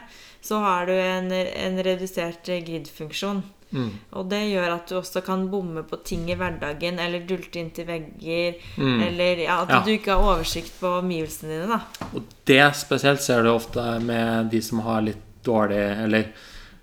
så 0.44 0.59
har 0.61 0.87
du 0.87 0.92
en, 0.92 1.30
en 1.33 1.78
redusert 1.87 2.44
grid-funksjon. 2.44 3.42
Mm. 3.75 3.90
Og 4.14 4.28
det 4.30 4.42
gjør 4.52 4.75
at 4.76 4.88
du 4.90 4.94
også 5.00 5.21
kan 5.26 5.49
bomme 5.50 5.83
på 5.88 5.97
ting 6.06 6.28
i 6.30 6.35
hverdagen, 6.38 6.99
eller 7.02 7.25
dulte 7.26 7.59
inntil 7.59 7.87
vegger, 7.88 8.54
Mm. 8.76 9.00
eller 9.09 9.37
ja, 9.44 9.56
at 9.62 9.68
Ja. 9.71 9.80
du 9.85 9.90
ikke 9.90 10.12
har 10.14 10.23
oversikt 10.37 10.80
på 10.80 10.87
omgivelsene 11.00 11.49
dine, 11.62 11.78
da. 11.78 12.06
Og 12.14 12.23
det 12.47 12.76
spesielt 12.76 13.21
ser 13.23 13.42
du 13.42 13.49
ofte 13.50 14.00
med 14.00 14.50
de 14.50 14.61
som 14.62 14.78
har 14.80 15.00
litt 15.02 15.23
dårlig 15.44 16.02
eller 16.04 16.25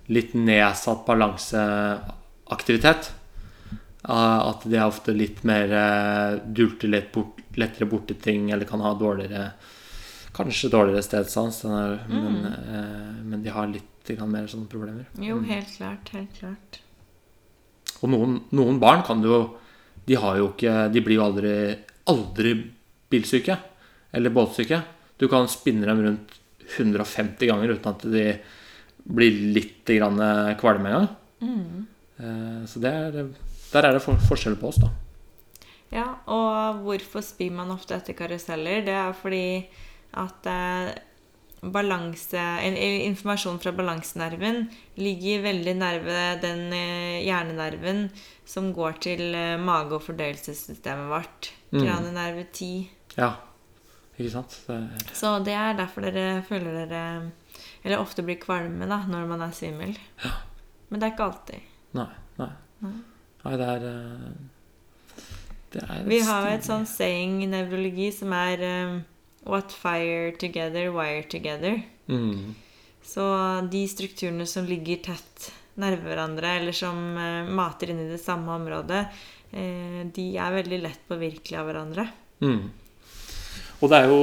litt 0.10 0.34
nedsatt 0.34 1.06
balanseaktivitet. 1.06 3.12
Eh, 4.04 4.40
At 4.50 4.66
de 4.66 4.78
er 4.78 4.88
ofte 4.88 5.14
litt 5.14 5.44
mer 5.48 5.72
eh, 5.78 6.40
dulter 6.46 6.90
litt 6.90 7.12
bort, 7.14 7.42
lettere 7.60 7.90
borti 7.90 8.18
ting, 8.18 8.50
eller 8.52 8.66
kan 8.70 8.82
ha 8.82 8.96
dårligere 8.98 9.52
Kanskje 10.32 10.70
dårligere 10.72 11.04
stedsans, 11.04 11.58
den 11.66 11.98
mm. 12.08 12.22
men, 12.24 12.46
eh, 12.48 13.16
men 13.28 13.42
de 13.44 13.52
har 13.52 13.68
litt 13.68 13.88
mer 14.28 14.48
sånne 14.50 14.68
problemer. 14.68 15.06
Jo, 15.24 15.38
helt 15.46 15.70
klart. 15.76 16.10
Helt 16.12 16.32
klart. 16.36 16.80
Og 18.02 18.10
noen, 18.12 18.40
noen 18.52 18.80
barn 18.82 19.04
kan 19.08 19.22
jo 19.24 19.38
De 20.08 20.18
har 20.18 20.40
jo 20.40 20.50
ikke 20.50 20.74
De 20.92 21.04
blir 21.06 21.20
jo 21.20 21.26
aldri, 21.28 21.54
aldri 22.12 22.56
bilsyke. 23.12 23.56
Eller 24.12 24.34
båtsyke. 24.34 24.82
Du 25.22 25.28
kan 25.32 25.48
spinne 25.52 25.86
dem 25.88 26.02
rundt 26.04 26.36
150 26.80 27.48
ganger 27.52 27.76
uten 27.76 27.92
at 27.94 28.04
de 28.08 28.26
blir 29.04 29.40
litt 29.56 29.88
grann 29.88 30.20
kvalme 30.60 30.92
engang. 30.92 31.08
Mm. 31.44 31.88
Eh, 32.18 32.66
Så 32.66 32.80
det 32.80 32.92
er, 32.92 33.32
der 33.72 33.88
er 33.88 33.96
det 33.96 34.04
for, 34.04 34.20
forskjell 34.30 34.58
på 34.60 34.72
oss, 34.72 34.82
da. 34.84 34.92
Ja, 35.92 36.08
og 36.32 36.84
hvorfor 36.86 37.24
spyr 37.24 37.52
man 37.52 37.72
ofte 37.74 37.98
etter 37.98 38.16
karuseller? 38.16 38.84
Det 38.86 38.96
er 38.96 39.16
fordi 39.18 39.46
at 40.20 40.48
eh, 40.48 40.92
balanse, 41.62 42.42
informasjon 43.06 43.60
fra 43.62 43.74
balansenerven 43.76 44.64
ligger 45.00 45.44
veldig 45.46 45.76
nærme 45.78 46.22
den 46.42 46.64
eh, 46.74 47.20
hjernenerven 47.26 48.08
som 48.48 48.72
går 48.76 48.98
til 49.04 49.36
eh, 49.36 49.60
mage- 49.60 50.00
og 50.00 50.04
fordøyelsessystemet 50.08 51.12
vårt. 51.12 51.52
Mm. 51.72 51.84
Kranienerve 51.84 52.48
10. 52.52 52.72
Ja. 53.18 53.34
Ikke 54.18 54.32
sant? 54.34 54.58
Det 54.68 54.80
er, 54.80 55.14
Så 55.18 55.36
det 55.44 55.54
er 55.58 55.78
derfor 55.78 56.04
dere 56.06 56.42
føler 56.46 56.76
dere 56.84 57.32
Eller 57.82 57.98
ofte 57.98 58.22
blir 58.22 58.38
kvalme 58.38 58.86
da, 58.86 59.00
når 59.10 59.30
man 59.30 59.42
er 59.42 59.56
svimmel. 59.56 59.96
Ja. 60.24 60.36
Men 60.90 61.00
det 61.00 61.08
er 61.08 61.16
ikke 61.16 61.30
alltid. 61.30 61.72
nei, 61.98 62.12
nei. 62.38 62.52
Nei. 62.82 62.98
Nei, 63.42 63.56
det 63.58 63.70
er 63.76 63.86
eh, 63.90 65.22
Det 65.74 65.86
er 65.86 66.04
Vi 66.10 66.20
har 66.28 66.50
et 66.52 66.68
sånn 66.68 66.86
saying 66.90 67.40
i 67.46 67.50
nevrologi 67.50 68.12
som 68.14 68.34
er 68.38 68.66
um, 68.66 69.00
What 69.50 69.74
fire 69.74 70.36
together, 70.38 70.92
wire 70.94 71.24
together. 71.30 71.82
mm. 72.08 72.54
Så 73.02 73.24
de 73.72 73.88
strukturene 73.90 74.46
som 74.46 74.68
ligger 74.70 75.00
tett 75.08 75.48
nærme 75.82 76.06
hverandre, 76.06 76.52
eller 76.60 76.76
som 76.76 77.00
eh, 77.18 77.50
mater 77.50 77.92
inn 77.92 78.04
i 78.04 78.12
det 78.12 78.20
samme 78.22 78.54
området, 78.54 79.02
eh, 79.52 80.04
de 80.14 80.28
er 80.38 80.54
veldig 80.54 80.80
lett 80.84 81.02
påvirkelige 81.10 81.60
av 81.60 81.70
hverandre. 81.70 82.06
Mm. 82.46 82.70
Og 83.82 83.90
det 83.90 83.98
er 83.98 84.12
jo 84.12 84.22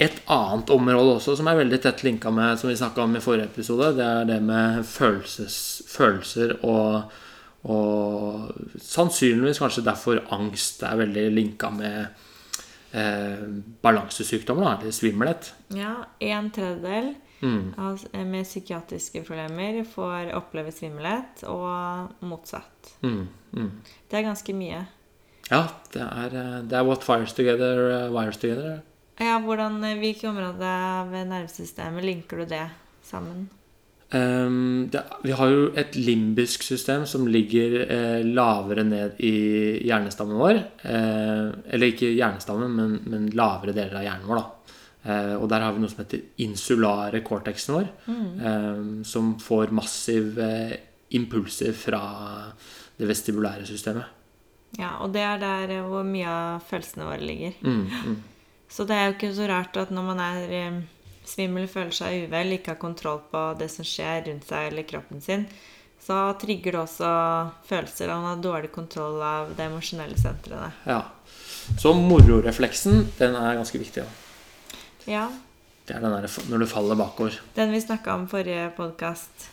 et 0.00 0.22
annet 0.32 0.70
område 0.72 1.18
også 1.18 1.34
som 1.36 1.50
er 1.50 1.58
veldig 1.58 1.82
tett 1.84 2.00
linka 2.06 2.32
med 2.32 2.56
som 2.60 2.70
vi 2.70 2.78
snakka 2.80 3.04
om 3.04 3.16
i 3.18 3.22
forrige 3.24 3.50
episode. 3.50 3.92
Det 3.98 4.06
er 4.06 4.30
det 4.30 4.40
med 4.44 4.86
følelses, 4.88 5.82
følelser 5.92 6.56
og, 6.62 7.12
og 7.64 8.52
sannsynligvis 8.82 9.60
kanskje 9.62 9.84
derfor 9.86 10.22
angst 10.34 10.82
er 10.82 10.96
veldig 10.96 11.26
linka 11.32 11.70
med 11.70 12.06
eh, 12.92 13.44
balansesykdommer, 13.82 14.80
eller 14.80 14.92
svimmelhet. 14.92 15.52
Ja, 15.72 16.04
en 16.20 16.50
tredjedel 16.50 17.14
Mm. 17.42 17.74
av, 17.78 17.98
eh, 18.12 18.24
med 18.24 18.44
psykiatriske 18.44 19.24
problemer 19.26 19.84
får 19.84 20.32
oppleve 20.34 20.70
svimmelhet, 20.72 21.42
og 21.44 22.12
motsatt. 22.20 22.92
Mm. 23.02 23.28
Mm. 23.52 23.70
Det 24.10 24.18
er 24.18 24.22
ganske 24.22 24.54
mye. 24.54 24.86
Ja, 25.50 25.68
det 25.92 26.02
er, 26.02 26.26
eh, 26.26 26.62
det 26.62 26.72
er 26.72 26.84
what 26.84 27.02
fires 27.02 27.32
together, 27.32 28.06
uh, 28.06 28.12
wires 28.12 28.36
together. 28.36 28.82
Ja, 29.18 29.40
hvordan, 29.40 29.82
eh, 29.84 29.98
Hvilke 29.98 30.28
områder 30.28 30.62
av 30.62 31.10
nervesystemet 31.10 32.04
linker 32.04 32.36
du 32.36 32.44
det 32.44 32.70
sammen? 33.02 33.48
Ehm, 34.12 34.88
det, 34.92 35.02
vi 35.24 35.32
har 35.36 35.52
jo 35.52 35.68
et 35.78 35.96
limbisk 35.96 36.64
system 36.66 37.06
som 37.08 37.24
ligger 37.28 37.78
eh, 37.86 38.24
lavere 38.26 38.84
ned 38.84 39.20
i 39.24 39.34
hjernestammen 39.86 40.40
vår. 40.40 40.62
Eh, 40.84 41.46
eller 41.72 41.92
ikke 41.92 42.12
hjernestammen, 42.12 42.74
men, 42.76 42.98
men 43.08 43.30
lavere 43.36 43.74
deler 43.76 44.00
av 44.00 44.06
hjernen 44.06 44.28
vår. 44.28 44.42
Eh, 45.02 45.34
og 45.38 45.48
der 45.50 45.64
har 45.64 45.74
vi 45.74 45.82
noe 45.82 45.90
som 45.90 46.04
heter 46.04 46.26
insulare 46.44 47.22
cortexen 47.26 47.78
vår, 47.78 47.88
eh, 48.06 48.82
som 49.08 49.34
får 49.42 49.72
massive 49.74 50.50
impulser 51.16 51.72
fra 51.76 52.02
det 52.96 53.08
vestibulære 53.08 53.66
systemet. 53.68 54.18
Ja, 54.78 54.96
og 55.04 55.12
det 55.12 55.24
er 55.24 55.40
der 55.40 55.72
eh, 55.78 55.86
hvor 55.88 56.04
mye 56.06 56.28
av 56.28 56.66
følelsene 56.68 57.08
våre 57.08 57.24
ligger. 57.24 57.56
Mm, 57.60 57.86
mm. 57.88 58.20
Så 58.72 58.86
det 58.88 58.96
er 58.96 59.08
jo 59.08 59.16
ikke 59.16 59.34
så 59.36 59.48
rart 59.50 59.76
at 59.76 59.92
når 59.92 60.06
man 60.06 60.22
er 60.24 60.54
eh, 60.56 60.78
svimmel, 61.32 61.68
føler 61.70 61.94
seg 61.96 62.26
uvel, 62.26 62.56
ikke 62.56 62.74
har 62.74 62.80
kontroll 62.82 63.22
på 63.32 63.44
det 63.60 63.70
som 63.72 63.86
skjer 63.86 64.26
rundt 64.28 64.48
seg 64.48 64.70
eller 64.70 64.86
kroppen 64.88 65.22
sin, 65.24 65.46
så 66.02 66.18
trigger 66.40 66.74
det 66.74 66.80
også 66.82 67.10
følelser, 67.68 68.10
Han 68.10 68.24
har 68.26 68.42
dårlig 68.42 68.72
kontroll 68.74 69.20
av 69.22 69.52
det 69.56 69.68
emosjonelle 69.68 70.18
sentrene. 70.18 70.72
Ja. 70.84 71.02
Så 71.78 71.92
mororefleksen, 71.94 73.06
den 73.18 73.36
er 73.38 73.54
ganske 73.60 73.78
viktig. 73.78 74.02
Da. 74.02 74.76
Ja, 75.06 75.28
Det 75.86 75.96
er 75.96 76.00
den 76.00 76.12
der 76.14 76.28
når 76.48 76.58
du 76.62 76.66
faller 76.66 76.94
bakover. 76.94 77.40
den 77.54 77.72
vi 77.72 77.80
snakka 77.80 78.14
om 78.14 78.28
forrige 78.28 78.70
podkast. 78.76 79.48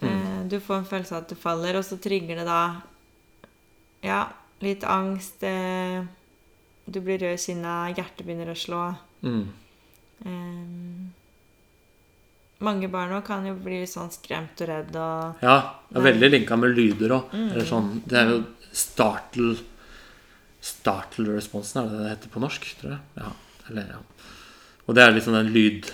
Mm. 0.00 0.48
du 0.48 0.60
får 0.60 0.74
en 0.76 0.84
følelse 0.84 1.14
av 1.14 1.22
at 1.22 1.28
du 1.28 1.34
faller, 1.34 1.76
og 1.76 1.84
så 1.84 1.96
trigger 1.96 2.36
det 2.36 2.44
da 2.46 2.80
ja, 4.02 4.26
litt 4.60 4.84
angst. 4.84 5.42
Eh, 5.42 6.04
du 6.86 7.00
blir 7.00 7.18
rød 7.18 7.38
i 7.38 7.40
kinna, 7.40 7.88
hjertet 7.96 8.26
begynner 8.26 8.52
å 8.52 8.56
slå. 8.58 8.80
Mm. 9.24 9.48
Eh, 10.24 11.23
mange 12.64 12.88
barn 12.92 13.12
også 13.16 13.26
kan 13.28 13.46
jo 13.48 13.54
bli 13.60 13.82
sånn 13.90 14.10
skremt 14.14 14.60
og 14.64 14.70
redd 14.70 14.96
og 14.96 15.44
Ja, 15.44 15.56
det 15.90 16.00
er 16.00 16.08
veldig 16.08 16.30
linka 16.38 16.56
med 16.60 16.74
lyder 16.76 17.14
òg. 17.18 17.32
Mm. 17.36 17.54
Sånn, 17.68 17.90
det 18.08 18.18
er 18.20 18.32
jo 18.34 18.42
startle 18.74 19.54
Startle-responsen, 20.64 21.82
er 21.82 21.90
det 21.90 21.98
det 22.00 22.10
heter 22.14 22.30
på 22.32 22.40
norsk? 22.40 22.64
tror 22.80 22.94
jeg. 22.94 23.00
Ja, 23.20 23.30
eller, 23.68 23.88
ja. 23.94 24.30
Og 24.86 24.96
det 24.96 25.02
er 25.04 25.12
litt 25.12 25.26
sånn 25.26 25.36
en 25.36 25.52
lyd 25.52 25.90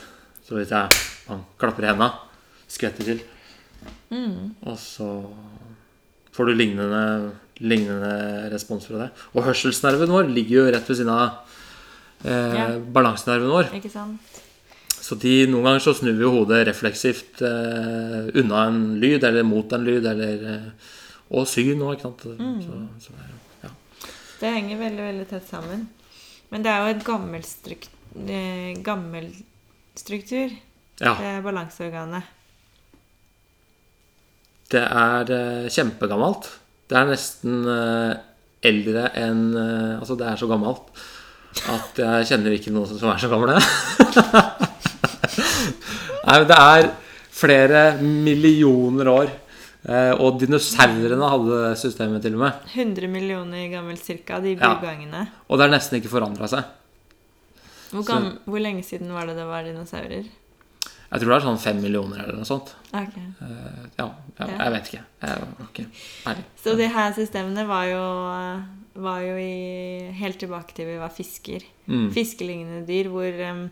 Så 0.47 0.55
hvis 0.59 0.71
jeg 0.75 1.01
man 1.31 1.45
klapper 1.63 1.85
i 1.87 1.91
henda, 1.91 2.09
skvetter 2.71 3.07
til, 3.07 3.21
mm. 4.11 4.57
og 4.67 4.75
så 4.83 5.07
får 6.35 6.49
du 6.51 6.55
lignende, 6.57 7.03
lignende 7.63 8.49
respons 8.51 8.89
fra 8.89 9.05
det. 9.05 9.09
Og 9.35 9.47
hørselsnerven 9.47 10.11
vår 10.11 10.31
ligger 10.35 10.57
jo 10.57 10.65
rett 10.75 10.91
ved 10.91 10.99
siden 10.99 11.13
av 11.15 11.55
eh, 12.25 12.57
Ja. 12.59 12.65
balansenerven 12.83 13.53
vår. 13.55 13.71
Ikke 13.79 13.93
sant? 13.93 14.41
Så 15.11 15.17
de, 15.19 15.31
noen 15.51 15.65
ganger 15.67 15.83
så 15.83 15.93
snur 15.99 16.15
vi 16.15 16.29
hodet 16.31 16.61
refleksivt 16.69 17.41
eh, 17.43 18.29
unna 18.39 18.61
en 18.69 18.77
lyd, 19.03 19.25
eller 19.27 19.43
mot 19.43 19.73
en 19.75 19.83
lyd, 19.83 20.05
eller 20.07 20.45
eh, 20.53 20.91
Og 21.35 21.49
syn 21.51 21.83
òg, 21.83 21.97
ikke 21.97 22.05
sant. 22.07 22.27
Så, 22.63 22.77
så 23.03 23.15
det 23.17 23.25
er 23.25 23.33
Ja. 23.65 23.71
Det 24.39 24.53
henger 24.55 24.79
veldig, 24.79 25.07
veldig 25.09 25.25
tett 25.33 25.49
sammen. 25.51 25.83
Men 26.55 26.63
det 26.63 26.71
er 26.71 26.85
jo 26.85 26.93
et 26.93 27.03
gammel, 27.07 27.43
struk 27.43 27.89
eh, 28.23 28.71
gammel 28.87 29.27
struktur, 29.99 30.55
ja. 31.03 31.17
det 31.19 31.33
balanseorganet. 31.43 32.31
Det 34.71 34.87
er 34.87 35.35
eh, 35.35 35.71
kjempegammelt. 35.75 36.53
Det 36.87 37.01
er 37.01 37.11
nesten 37.11 37.67
eh, 37.67 38.13
eldre 38.71 39.09
enn 39.19 39.43
Altså, 39.59 40.15
det 40.15 40.31
er 40.31 40.39
så 40.39 40.47
gammelt 40.47 40.95
at 41.51 41.99
jeg 41.99 42.27
kjenner 42.31 42.55
ikke 42.55 42.71
noen 42.71 42.87
som 42.87 43.11
er 43.11 43.19
så 43.19 43.31
gamle. 43.33 43.59
Nei, 46.27 46.39
men 46.39 46.49
det 46.51 46.59
er 46.59 46.91
flere 47.31 47.85
millioner 48.03 49.09
år. 49.13 49.31
Eh, 49.89 50.11
og 50.21 50.37
dinosaurene 50.43 51.29
hadde 51.33 51.61
systemet 51.81 52.21
til 52.25 52.35
og 52.37 52.43
med. 52.43 52.67
100 52.75 53.09
millioner 53.09 53.71
gammelt 53.73 54.03
cirka, 54.05 54.41
de 54.45 54.55
Ja. 54.57 54.75
Og 55.49 55.57
det 55.59 55.65
har 55.69 55.73
nesten 55.79 56.01
ikke 56.01 56.13
forandra 56.13 56.49
seg. 56.49 56.65
Hvor, 57.91 58.05
Så- 58.05 58.39
hvor 58.47 58.61
lenge 58.61 58.85
siden 58.85 59.11
var 59.13 59.27
det 59.27 59.37
det 59.37 59.47
var 59.47 59.65
dinosaurer? 59.65 60.27
Jeg 61.11 61.21
tror 61.21 61.29
det 61.33 61.37
er 61.43 61.47
sånn 61.49 61.59
fem 61.59 61.81
millioner 61.83 62.23
eller 62.23 62.37
noe 62.37 62.45
sånt. 62.45 62.75
Ok. 62.95 63.17
Eh, 63.17 63.89
ja, 63.99 64.15
ja, 64.39 64.47
jeg 64.47 64.73
vet 64.73 64.85
ikke. 64.85 65.05
Jeg 65.23 65.49
okay. 65.65 65.87
Så 66.63 66.77
de 66.77 66.87
her 66.87 67.13
systemene 67.13 67.67
var 67.67 67.87
jo, 67.87 68.05
var 69.03 69.21
jo 69.21 69.35
i, 69.37 70.13
helt 70.21 70.39
tilbake 70.39 70.73
til 70.77 70.87
vi 70.87 70.99
var 70.99 71.09
fisker. 71.09 71.65
Mm. 71.89 72.13
Fiskelignende 72.13 72.87
dyr 72.87 73.11
hvor 73.11 73.41
em, 73.41 73.71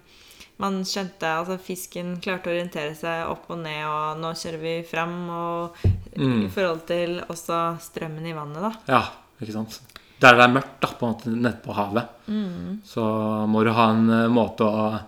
man 0.58 0.80
skjønte 0.84 1.22
altså 1.38 1.58
fisken 1.62 2.16
klarte 2.22 2.50
å 2.50 2.54
orientere 2.56 2.94
seg 2.98 3.28
opp 3.30 3.44
og 3.54 3.60
ned, 3.62 3.84
og 3.86 4.18
nå 4.22 4.32
kjører 4.34 4.60
vi 4.64 4.76
fram, 4.88 5.14
og 5.30 5.76
Mm. 6.18 6.46
i 6.46 6.48
forhold 6.50 6.80
til 6.88 7.20
også 7.28 7.78
strømmen 7.80 8.26
i 8.26 8.32
vannet, 8.34 8.58
da. 8.64 8.72
Ja, 8.88 9.02
ikke 9.40 9.52
sant. 9.54 9.78
Der 10.18 10.34
det 10.34 10.42
er 10.48 10.54
mørkt 10.56 10.80
da, 10.82 10.88
på 10.98 11.06
en 11.06 11.12
måte 11.14 11.30
nede 11.30 11.62
på 11.62 11.72
havet, 11.76 12.08
Mm. 12.26 12.80
så 12.84 13.46
må 13.46 13.62
du 13.64 13.70
ha 13.70 13.90
en 13.92 14.10
eh, 14.10 14.28
måte 14.28 14.66
å, 14.66 15.00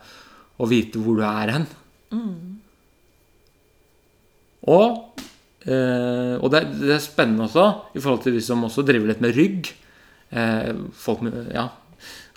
å 0.61 0.69
vite 0.71 1.03
hvor 1.03 1.17
du 1.19 1.23
er 1.27 1.51
hen. 1.51 1.67
Mm. 2.13 2.61
Og, 4.71 5.21
eh, 5.67 6.37
og 6.39 6.51
det, 6.53 6.61
det 6.79 6.95
er 6.95 7.03
spennende 7.03 7.47
også, 7.49 7.65
i 7.97 8.01
forhold 8.03 8.23
til 8.27 8.37
de 8.37 8.43
som 8.45 8.63
også 8.67 8.85
driver 8.87 9.11
litt 9.11 9.23
med 9.25 9.35
rygg. 9.37 9.71
Eh, 10.31 10.73
folk 10.95 11.23
med, 11.27 11.51
ja, 11.57 11.69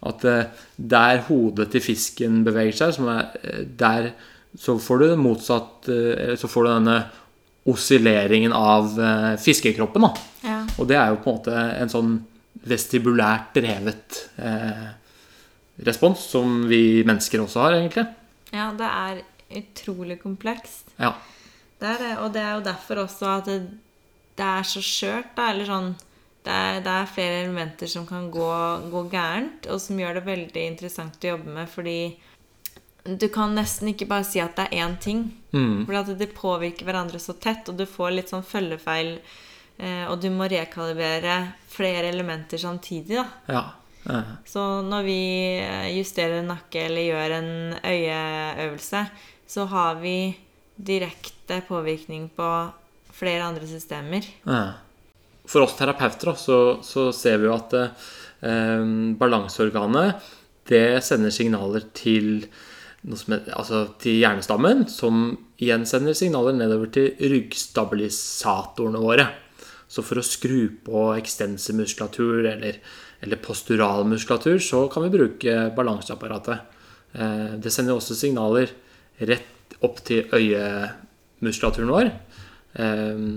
at 0.10 0.25
eh, 0.27 0.67
der 0.75 1.24
hodet 1.29 1.69
til 1.74 1.83
fisken 1.83 2.41
beveger 2.45 2.75
seg, 2.77 2.95
som 2.98 3.10
er, 3.13 3.33
eh, 3.43 3.63
der 3.65 4.12
så 4.60 4.75
får 4.77 5.00
du 5.01 5.15
motsatt 5.17 5.88
eh, 5.89 6.36
Så 6.38 6.45
får 6.45 6.67
du 6.67 6.69
denne 6.69 6.98
oscilleringen 7.65 8.51
av 8.53 8.91
fiskekroppen. 9.39 10.03
da. 10.03 10.10
Ja. 10.43 10.57
Og 10.77 10.88
det 10.89 10.98
er 11.00 11.13
jo 11.13 11.22
på 11.24 11.31
en 11.31 11.38
måte 11.38 11.53
en 11.79 11.91
sånn 11.91 12.17
vestibulært 12.67 13.53
drevet 13.55 14.17
eh, 14.36 14.89
respons, 15.88 16.25
som 16.33 16.65
vi 16.67 17.03
mennesker 17.07 17.43
også 17.43 17.63
har, 17.63 17.77
egentlig. 17.79 18.05
ja, 18.53 18.67
det 18.77 18.89
er 18.89 19.22
utrolig 19.60 20.19
komplekst. 20.22 20.91
Ja. 21.00 21.13
Det 21.79 21.98
det, 22.00 22.12
og 22.19 22.33
det 22.33 22.41
er 22.41 22.53
jo 22.57 22.65
derfor 22.65 23.03
også 23.03 23.29
at 23.38 23.48
det, 23.50 23.60
det 24.38 24.45
er 24.45 24.67
så 24.67 24.81
skjørt, 24.83 25.33
da. 25.36 25.50
Eller 25.51 25.67
sånn 25.67 25.89
det 26.43 26.51
er, 26.51 26.81
det 26.83 26.91
er 26.91 27.07
flere 27.07 27.41
elementer 27.45 27.88
som 27.88 28.05
kan 28.07 28.29
gå, 28.31 28.50
gå 28.91 29.03
gærent, 29.13 29.67
og 29.71 29.79
som 29.79 30.00
gjør 30.00 30.19
det 30.19 30.25
veldig 30.27 30.65
interessant 30.73 31.23
å 31.23 31.33
jobbe 31.33 31.53
med, 31.55 31.69
fordi 31.71 31.97
du 33.03 33.27
kan 33.31 33.55
nesten 33.55 33.91
ikke 33.91 34.07
bare 34.07 34.25
si 34.27 34.39
at 34.43 34.55
det 34.57 34.67
er 34.69 34.83
én 34.85 34.97
ting. 35.00 35.25
Mm. 35.51 35.85
For 35.85 36.13
det 36.19 36.29
påvirker 36.35 36.88
hverandre 36.88 37.19
så 37.19 37.35
tett, 37.35 37.67
og 37.71 37.79
du 37.79 37.85
får 37.88 38.13
litt 38.15 38.31
sånn 38.31 38.45
følgefeil. 38.47 39.17
Eh, 39.77 40.05
og 40.07 40.19
du 40.21 40.29
må 40.31 40.47
rekalibrere 40.51 41.39
flere 41.73 42.12
elementer 42.12 42.62
samtidig, 42.62 43.17
da. 43.17 43.25
ja. 43.50 43.63
Eh, 44.09 44.31
Så 44.45 44.62
når 44.85 45.03
vi 45.07 45.19
eh, 45.63 45.89
justerer 45.97 46.41
en 46.41 46.51
nakke 46.53 46.85
eller 46.85 47.07
gjør 47.07 47.35
en 47.39 47.51
øyeøvelse, 47.81 49.03
så 49.47 49.65
har 49.71 50.00
vi 50.03 50.17
direkte 50.75 51.62
påvirkning 51.67 52.29
på 52.35 52.50
flere 53.13 53.43
andre 53.47 53.67
systemer. 53.67 54.27
eh. 54.47 54.73
For 55.50 55.65
oss 55.65 55.75
terapeuter 55.77 56.38
så, 56.39 56.59
så 56.85 57.09
ser 57.15 57.41
vi 57.41 57.50
jo 57.50 57.55
at 57.57 57.73
eh, 57.75 58.85
balanseorganet 59.19 60.29
det 60.69 61.03
sender 61.03 61.33
signaler 61.35 61.83
til, 61.95 62.45
heter, 63.03 63.50
altså 63.51 63.83
til 64.00 64.21
hjernestammen, 64.21 64.85
som 64.88 65.33
igjen 65.59 65.83
sender 65.88 66.15
signaler 66.15 66.55
nedover 66.55 66.91
til 66.95 67.12
ryggstabilisatorene 67.19 69.01
våre. 69.03 69.27
Så 69.91 70.01
for 70.05 70.21
å 70.21 70.25
skru 70.25 70.69
på 70.85 71.09
ekstensimuskulatur 71.19 72.47
eller, 72.53 72.79
eller 73.21 73.41
posturalmuskulatur, 73.43 74.57
så 74.63 74.85
kan 74.91 75.05
vi 75.05 75.12
bruke 75.17 75.57
balanseapparatet. 75.75 76.79
Eh, 77.13 77.59
det 77.59 77.75
sender 77.75 78.00
også 78.00 78.17
signaler 78.17 78.71
rett 79.19 79.77
opp 79.83 80.00
til 80.07 80.31
øyemuskulaturen 80.33 81.91
vår. 81.91 82.09
Eh, 82.79 83.27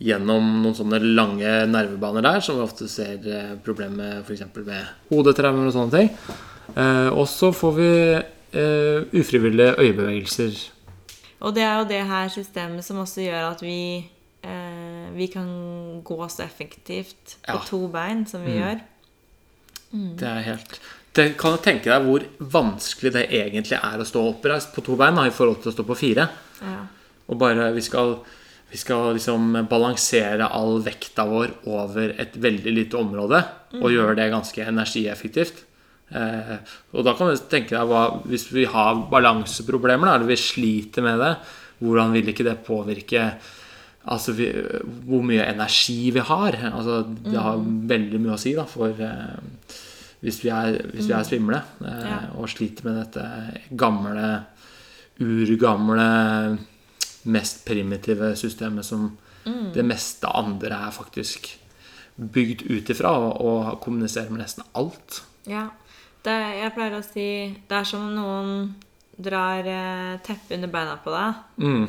gjennom 0.00 0.46
noen 0.62 0.76
sånne 0.76 1.00
lange 1.02 1.50
nervebaner 1.68 2.24
der, 2.24 2.44
som 2.44 2.58
vi 2.58 2.64
ofte 2.64 2.88
ser 2.88 3.26
eh, 3.28 3.56
problemer 3.64 3.96
med 3.98 4.22
f.eks. 4.24 4.46
med 4.64 5.10
hodetraumer 5.10 5.68
og 5.68 5.76
sånne 5.76 5.98
ting. 5.98 6.14
Og 6.70 7.24
så 7.26 7.48
får 7.50 7.72
vi 7.74 7.88
ufrivillige 9.18 9.72
øyebevegelser. 9.82 10.60
Og 11.42 11.56
det 11.56 11.64
er 11.66 11.80
jo 11.80 11.88
det 11.90 11.98
her 12.06 12.30
systemet 12.30 12.86
som 12.86 13.00
også 13.02 13.24
gjør 13.24 13.48
at 13.48 13.64
vi 13.64 13.80
vi 15.16 15.26
kan 15.28 15.48
gå 16.06 16.28
så 16.30 16.44
effektivt 16.46 17.34
på 17.42 17.56
ja. 17.58 17.64
to 17.66 17.80
bein 17.92 18.22
som 18.30 18.46
vi 18.46 18.54
mm. 18.54 18.60
gjør. 18.60 18.78
Mm. 19.90 20.12
Det 20.22 20.28
er 20.30 20.46
helt 20.46 20.78
det 21.16 21.32
kan 21.38 21.56
du 21.56 21.62
tenke 21.62 21.90
deg 21.90 22.06
hvor 22.06 22.24
vanskelig 22.52 23.12
det 23.16 23.24
egentlig 23.34 23.78
er 23.78 24.00
å 24.00 24.06
stå 24.06 24.22
oppreist 24.30 24.74
på 24.74 24.84
to 24.86 24.96
bein 24.98 25.18
da, 25.18 25.26
i 25.26 25.34
forhold 25.34 25.62
til 25.62 25.72
å 25.72 25.74
stå 25.74 25.86
på 25.88 25.98
fire. 25.98 26.28
Ja. 26.62 26.84
Og 27.30 27.38
bare 27.40 27.70
vi 27.74 27.82
skal, 27.82 28.20
vi 28.70 28.78
skal 28.78 29.16
liksom 29.16 29.66
balansere 29.70 30.46
all 30.54 30.78
vekta 30.84 31.26
vår 31.26 31.56
over 31.70 32.14
et 32.22 32.36
veldig 32.38 32.74
lite 32.76 32.98
område. 33.00 33.42
Mm. 33.74 33.80
Og 33.82 33.94
gjøre 33.94 34.16
det 34.18 34.30
ganske 34.32 34.66
energieffektivt. 34.66 35.64
Eh, 36.10 36.56
og 36.94 37.06
da 37.06 37.14
kan 37.18 37.30
du 37.30 37.38
tenke 37.50 37.76
deg 37.76 37.86
hva, 37.86 38.02
Hvis 38.26 38.48
vi 38.50 38.64
har 38.66 39.04
balanseproblemer, 39.10 40.08
da, 40.08 40.14
eller 40.18 40.30
vi 40.30 40.38
sliter 40.38 41.06
med 41.06 41.22
det, 41.22 41.34
hvordan 41.80 42.14
vil 42.16 42.32
ikke 42.32 42.46
det 42.46 42.60
påvirke 42.66 43.30
Altså 44.10 44.32
vi, 44.32 44.46
hvor 45.04 45.20
mye 45.28 45.44
energi 45.44 46.08
vi 46.14 46.22
har. 46.24 46.56
Altså, 46.70 47.02
det 47.04 47.36
har 47.36 47.58
mm. 47.60 47.74
veldig 47.90 48.20
mye 48.22 48.32
å 48.32 48.40
si 48.40 48.54
da, 48.56 48.64
for 48.64 48.96
eh, 48.96 49.74
hvis 50.24 50.38
vi 50.40 50.48
er, 50.56 50.78
hvis 50.94 51.04
vi 51.04 51.12
er 51.12 51.20
mm. 51.20 51.28
svimle 51.28 51.60
eh, 51.84 52.30
og 52.40 52.48
sliter 52.48 52.88
med 52.88 52.96
dette 52.96 53.26
gamle, 53.76 54.30
urgamle, 55.20 56.08
mest 57.24 57.64
primitive 57.66 58.34
systemet 58.36 58.86
som 58.86 59.10
mm. 59.44 59.72
det 59.74 59.84
meste 59.86 60.28
andre 60.28 60.78
er 60.88 60.94
faktisk 60.94 61.50
bygd 62.20 62.66
ut 62.70 62.90
ifra, 62.92 63.12
og, 63.16 63.80
kommuniserer 63.80 64.30
med 64.32 64.44
nesten 64.44 64.66
alt. 64.76 65.22
Ja. 65.48 65.68
Det, 66.20 66.36
jeg 66.36 66.72
pleier 66.76 66.98
å 66.98 67.00
si 67.00 67.22
Det 67.64 67.76
er 67.78 67.86
som 67.88 68.02
noen 68.12 68.74
drar 69.16 69.64
eh, 69.64 70.18
teppet 70.20 70.58
under 70.58 70.68
beina 70.72 70.98
på 71.00 71.12
deg. 71.14 71.38
Mm. 71.64 71.86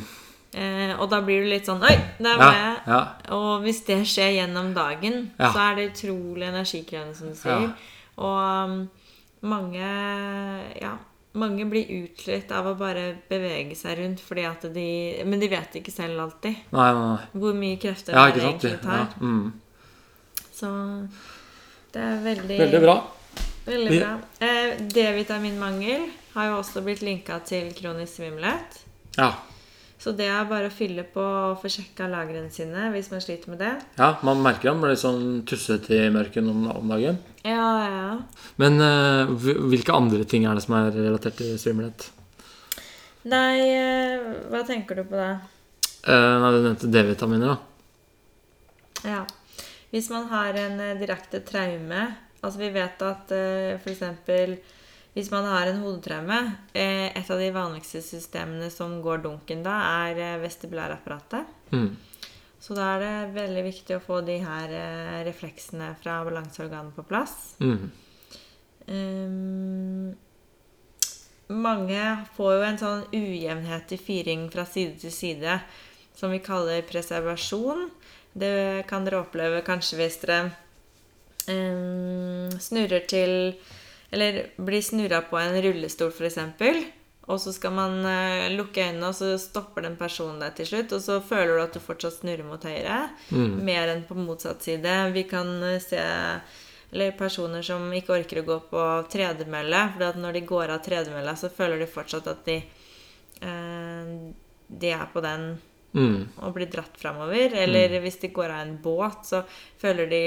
Eh, 0.52 0.94
og 0.98 1.10
da 1.12 1.22
blir 1.24 1.44
du 1.44 1.50
litt 1.52 1.68
sånn 1.68 1.84
Oi, 1.84 1.94
der 2.20 2.40
var 2.40 2.56
ja, 2.56 2.62
jeg. 2.62 2.78
Ja. 2.92 3.02
Og 3.36 3.66
hvis 3.66 3.84
det 3.88 4.02
skjer 4.08 4.34
gjennom 4.38 4.72
dagen, 4.76 5.22
ja. 5.36 5.52
så 5.52 5.66
er 5.66 5.78
det 5.78 5.90
utrolig 5.92 6.48
energikrevende, 6.48 7.16
som 7.16 7.32
du 7.32 7.40
sier. 7.40 7.70
Og 8.20 8.72
um, 8.72 8.82
mange 9.52 9.92
Ja, 10.80 10.96
mange 11.34 11.66
blir 11.72 11.88
utslitt 12.02 12.52
av 12.52 12.68
å 12.68 12.74
bare 12.80 13.06
bevege 13.30 13.76
seg 13.80 14.02
rundt 14.02 14.24
fordi 14.24 14.44
at 14.50 14.65
de 14.76 14.88
Men 15.24 15.39
de 15.39 15.48
vet 15.52 15.78
ikke 15.80 15.94
selv 15.94 16.20
alltid 16.26 16.58
nei, 16.76 16.88
nei, 16.91 17.06
nei. 17.13 17.30
hvor 17.44 17.56
mye 17.56 17.78
krefter 17.80 18.17
ja, 18.17 18.26
det 18.36 18.44
egentlig 18.44 18.74
tar. 18.84 19.06
Ja. 19.06 19.22
Mm. 19.22 19.54
Så 20.52 20.72
det 21.94 22.04
er 22.08 22.20
veldig 22.26 22.58
Veldig 22.65 22.82
bra. 22.84 22.98
Veldig 23.65 24.00
bra. 24.00 24.12
Eh, 24.41 24.82
D-vitaminmangel 24.91 26.10
har 26.34 26.50
jo 26.50 26.60
også 26.60 26.84
blitt 26.86 27.04
linka 27.06 27.39
til 27.46 27.72
kronisk 27.78 28.20
svimmelhet. 28.20 28.82
Ja. 29.17 29.34
Så 30.02 30.16
det 30.18 30.26
er 30.34 30.48
bare 30.50 30.72
å 30.72 30.74
fylle 30.74 31.04
på 31.06 31.22
og 31.22 31.60
få 31.62 31.70
sjekka 31.70 32.08
lagrene 32.10 32.50
sine 32.54 32.88
hvis 32.90 33.12
man 33.12 33.22
sliter 33.22 33.52
med 33.54 33.60
det. 33.62 33.74
Ja, 34.00 34.16
man 34.26 34.42
merker 34.42 34.72
han 34.72 34.82
blir 34.82 34.96
litt 34.96 35.04
sånn 35.04 35.44
tussete 35.46 35.94
i 35.94 36.08
mørket 36.14 36.42
om, 36.42 36.64
om, 36.72 36.90
dagen. 36.90 37.20
Ja, 37.46 37.68
ja. 37.86 38.16
Men 38.62 38.82
uh, 38.82 39.30
hvilke 39.70 39.94
andre 39.94 40.26
ting 40.26 40.48
er 40.50 40.58
det 40.58 40.66
som 40.66 40.74
er 40.80 40.90
relatert 40.96 41.38
til 41.38 41.54
svimmelhet? 41.62 42.08
Nei, 43.30 43.62
uh, 43.78 44.32
hva 44.50 44.64
tenker 44.66 45.04
du 45.04 45.06
på 45.12 45.22
da? 45.22 45.36
Uh, 46.02 46.34
nei, 46.42 46.52
Du 46.56 46.60
nevnte 46.66 46.90
D-vitaminer, 46.90 47.54
da. 47.54 49.06
Ja. 49.06 49.22
Hvis 49.94 50.10
man 50.10 50.26
har 50.34 50.58
en 50.58 50.82
direkte 50.98 51.42
traume 51.46 52.06
Altså, 52.42 52.58
vi 52.58 52.70
vet 52.74 53.02
at 53.06 53.34
uh, 53.38 53.78
f.eks 53.78 54.02
hvis 55.13 55.32
man 55.32 55.45
har 55.50 55.67
en 55.67 55.82
hodetraume 55.84 56.38
eh, 56.71 57.10
Et 57.12 57.32
av 57.32 57.39
de 57.39 57.50
vanligste 57.52 58.00
systemene 58.06 58.69
som 58.71 59.02
går 59.04 59.26
dunken 59.26 59.63
da, 59.65 59.76
er 60.08 60.21
eh, 60.21 60.39
vestibulærapparatet. 60.39 61.50
Mm. 61.76 61.89
Så 62.62 62.78
da 62.78 62.93
er 62.93 63.02
det 63.02 63.34
veldig 63.36 63.63
viktig 63.65 63.97
å 63.97 64.04
få 64.04 64.21
de 64.24 64.38
her 64.43 64.71
eh, 64.71 65.19
refleksene 65.28 65.91
fra 66.00 66.21
balanseorganet 66.28 66.95
på 66.95 67.04
plass. 67.10 67.56
Mm. 67.60 67.89
Um, 68.91 70.13
mange 71.52 72.04
får 72.38 72.54
jo 72.54 72.63
en 72.65 72.80
sånn 72.80 73.04
ujevnhet 73.12 73.91
i 73.91 74.00
fyring 74.00 74.47
fra 74.54 74.65
side 74.65 75.02
til 75.04 75.13
side 75.13 75.60
som 76.17 76.32
vi 76.32 76.39
kaller 76.43 76.86
preservasjon. 76.88 77.89
Det 78.32 78.88
kan 78.88 79.04
dere 79.04 79.26
oppleve 79.26 79.63
kanskje 79.67 80.00
hvis 80.00 80.21
dere 80.24 80.39
um, 81.50 82.47
snurrer 82.62 83.04
til 83.12 83.58
eller 84.12 84.41
blir 84.58 84.82
snurra 84.84 85.21
på 85.28 85.39
en 85.39 85.56
rullestol, 85.63 86.12
f.eks. 86.12 86.38
Og 87.32 87.38
så 87.39 87.54
skal 87.54 87.71
man 87.76 88.02
uh, 88.04 88.50
lukke 88.52 88.84
øynene, 88.84 89.08
og 89.08 89.15
så 89.15 89.36
stopper 89.39 89.86
den 89.86 89.95
personen 90.00 90.41
deg 90.41 90.58
til 90.58 90.67
slutt. 90.67 90.95
Og 90.97 91.04
så 91.06 91.19
føler 91.24 91.56
du 91.56 91.62
at 91.63 91.78
du 91.78 91.84
fortsatt 91.84 92.17
snurrer 92.17 92.43
mot 92.47 92.63
høyre, 92.65 92.97
mm. 93.30 93.56
mer 93.63 93.93
enn 93.93 94.04
på 94.08 94.17
motsatt 94.17 94.65
side. 94.65 94.97
Vi 95.15 95.24
kan 95.30 95.54
uh, 95.63 95.78
se 95.84 96.02
eller 96.91 97.13
personer 97.15 97.63
som 97.63 97.86
ikke 97.95 98.17
orker 98.17 98.41
å 98.41 98.47
gå 98.50 98.58
på 98.67 98.86
tredemølle. 99.13 99.86
For 99.95 100.19
når 100.19 100.36
de 100.36 100.47
går 100.50 100.74
av 100.74 100.82
tredemølla, 100.84 101.38
så 101.39 101.47
føler 101.54 101.80
de 101.80 101.88
fortsatt 101.88 102.28
at 102.28 102.41
de, 102.50 102.58
uh, 103.45 104.10
de 104.67 104.91
er 104.91 105.06
på 105.13 105.24
den 105.24 105.54
Mm. 105.91 106.30
og 106.39 106.54
blir 106.56 106.69
dratt 106.71 106.95
framover. 106.95 107.51
Eller 107.63 107.97
mm. 107.97 108.04
hvis 108.06 108.19
de 108.21 108.32
går 108.32 108.54
av 108.54 108.62
en 108.63 108.77
båt, 108.84 109.25
så 109.27 109.41
føler 109.82 110.08
de 110.12 110.23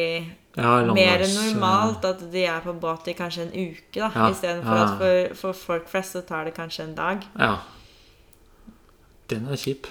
ja, 0.58 0.74
mer 0.92 1.24
enn 1.24 1.36
normalt 1.38 2.04
at 2.08 2.26
de 2.32 2.44
er 2.44 2.60
på 2.64 2.74
båt 2.80 3.08
i 3.08 3.16
kanskje 3.16 3.46
en 3.46 3.54
uke. 3.54 3.96
da, 3.96 4.10
ja, 4.10 4.28
Istedenfor 4.30 4.76
ja. 4.76 4.84
at 4.84 4.98
for, 5.00 5.38
for, 5.40 5.62
folk 5.70 5.88
flest 5.90 6.18
så 6.18 6.24
tar 6.26 6.48
det 6.48 6.56
kanskje 6.58 6.88
en 6.88 6.98
dag. 6.98 7.24
Ja. 7.40 7.56
Den 9.32 9.48
er 9.48 9.60
kjip. 9.60 9.88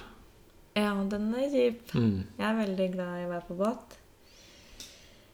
Ja, 0.78 0.94
den 1.10 1.34
er 1.34 1.50
kjip. 1.50 1.90
Mm. 1.94 2.24
Jeg 2.38 2.50
er 2.52 2.62
veldig 2.62 2.90
glad 2.94 3.20
i 3.20 3.28
å 3.28 3.34
være 3.34 3.46
på 3.50 3.58
båt. 3.58 4.00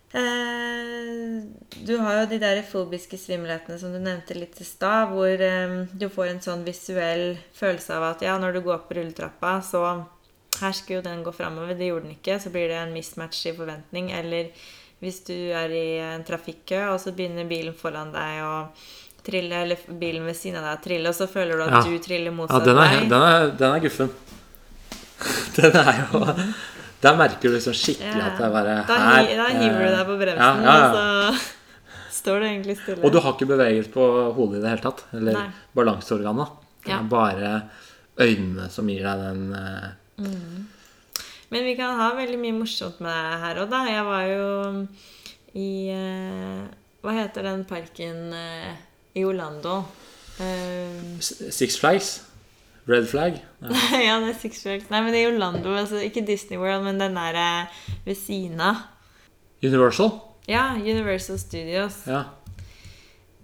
Eh, 0.10 1.43
du 1.86 1.91
har 2.02 2.15
jo 2.17 2.30
de 2.32 2.39
der 2.41 2.63
fobiske 2.65 3.17
svimmelhetene 3.21 3.75
som 3.78 3.91
du 3.93 3.99
nevnte 4.02 4.34
litt 4.34 4.58
i 4.58 4.65
stad, 4.65 5.12
hvor 5.13 5.43
eh, 5.45 5.75
du 5.93 6.08
får 6.10 6.32
en 6.32 6.41
sånn 6.41 6.63
visuell 6.65 7.36
følelse 7.54 7.93
av 7.99 8.08
at 8.08 8.23
ja, 8.25 8.39
når 8.41 8.58
du 8.58 8.63
går 8.65 8.88
på 8.88 8.97
rulletrappa, 8.97 9.60
så 9.62 9.84
her 10.60 10.76
skulle 10.76 11.00
jo 11.00 11.06
den 11.06 11.24
gå 11.24 11.34
framover, 11.36 11.76
det 11.78 11.89
gjorde 11.89 12.08
den 12.08 12.15
ikke. 12.17 12.39
Så 12.41 12.52
blir 12.54 12.69
det 12.72 12.80
en 12.80 12.93
mismatch 12.95 13.45
i 13.50 13.56
forventning. 13.58 14.12
Eller 14.15 14.50
hvis 15.04 15.22
du 15.28 15.36
er 15.36 15.74
i 15.74 15.86
en 16.04 16.26
trafikkø, 16.28 16.82
og 16.93 17.00
så 17.02 17.13
begynner 17.15 17.48
bilen 17.50 17.76
foran 17.78 18.12
deg 18.15 18.41
å 18.43 18.56
trille, 19.26 19.62
eller 19.65 19.86
bilen 20.00 20.26
ved 20.28 20.38
siden 20.38 20.60
av 20.62 20.67
deg 20.67 20.80
å 20.80 20.84
trille, 20.88 21.12
og 21.12 21.15
så 21.17 21.30
føler 21.32 21.60
du 21.60 21.67
at 21.67 21.78
ja. 21.78 21.84
du 21.88 22.04
triller 22.04 22.36
motsatt 22.36 22.65
ja, 22.65 22.74
den 22.74 22.82
er. 22.84 22.98
Den 23.13 23.28
er, 23.30 23.54
den 23.60 23.78
er 23.78 23.86
guffen. 23.86 24.12
den 25.58 25.76
er 25.76 25.98
jo 26.00 26.22
Der 27.04 27.15
merker 27.19 27.52
du 27.52 27.56
liksom 27.58 27.76
skikkelig 27.76 28.22
ja. 28.22 28.30
at 28.30 28.38
det 28.39 28.45
er 28.45 28.54
bare 28.54 28.76
da, 28.88 29.00
her 29.04 29.28
Da 29.36 29.48
hiver 29.52 29.82
du 29.84 29.89
deg 29.95 30.06
på 30.08 30.15
bremsen, 30.19 30.63
og 30.63 30.95
så 30.95 31.58
står 32.19 32.39
du 32.39 32.48
egentlig 32.50 32.76
stille. 32.80 33.04
Og 33.04 33.13
du 33.15 33.19
har 33.24 33.36
ikke 33.36 33.50
beveget 33.50 33.91
på 33.93 34.08
hodet 34.36 34.60
i 34.60 34.63
det 34.63 34.74
hele 34.74 34.84
tatt. 34.84 35.06
Eller 35.15 35.39
balanseorganet. 35.76 36.58
Det 36.84 36.95
er 36.95 37.08
bare 37.12 37.54
øynene 38.19 38.67
som 38.72 38.88
gir 38.91 39.06
deg 39.06 39.24
den 39.24 39.56
eh, 39.56 39.88
Mm. 40.19 40.67
Men 41.49 41.65
vi 41.65 41.75
kan 41.77 41.97
ha 41.97 42.12
veldig 42.17 42.38
mye 42.41 42.58
morsomt 42.60 42.99
med 43.01 43.10
det 43.10 43.39
her 43.43 43.62
òg, 43.63 43.71
da. 43.71 43.82
Jeg 43.89 44.05
var 44.05 44.25
jo 44.29 44.49
i 45.58 45.69
uh, 45.95 46.65
Hva 47.01 47.15
heter 47.15 47.47
den 47.47 47.65
parken 47.69 48.34
uh, 48.36 48.73
i 49.17 49.25
Orlando? 49.25 49.79
Uh, 50.38 51.17
Six 51.19 51.79
Flags? 51.82 52.12
Red 52.89 53.08
Flag? 53.10 53.38
ja, 54.08 54.17
det 54.21 54.32
er 54.32 54.38
Six 54.38 54.63
Flags. 54.65 54.89
Nei, 54.89 55.01
men 55.05 55.17
i 55.17 55.25
Orlando. 55.29 55.73
Altså, 55.77 56.01
ikke 56.05 56.25
Disney 56.25 56.58
World, 56.62 56.86
men 56.86 57.01
den 57.01 57.17
der 57.17 57.69
ved 58.05 58.17
siden 58.17 58.62
av. 58.62 58.86
Universal? 59.63 60.12
Ja, 60.49 60.71
Universal 60.73 61.38
Studios. 61.39 62.01
Ja. 62.10 62.23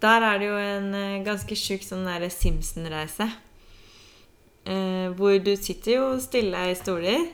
Der 0.01 0.25
er 0.29 0.39
det 0.41 0.47
jo 0.49 0.57
en 0.57 1.25
ganske 1.25 1.57
sjuk 1.57 1.85
sånn 1.85 2.07
Simpson-reise. 2.33 3.29
Eh, 4.65 5.09
hvor 5.13 5.37
du 5.45 5.51
sitter 5.55 5.91
jo 5.99 6.05
stille 6.19 6.57
i 6.71 6.75
stoler. 6.77 7.27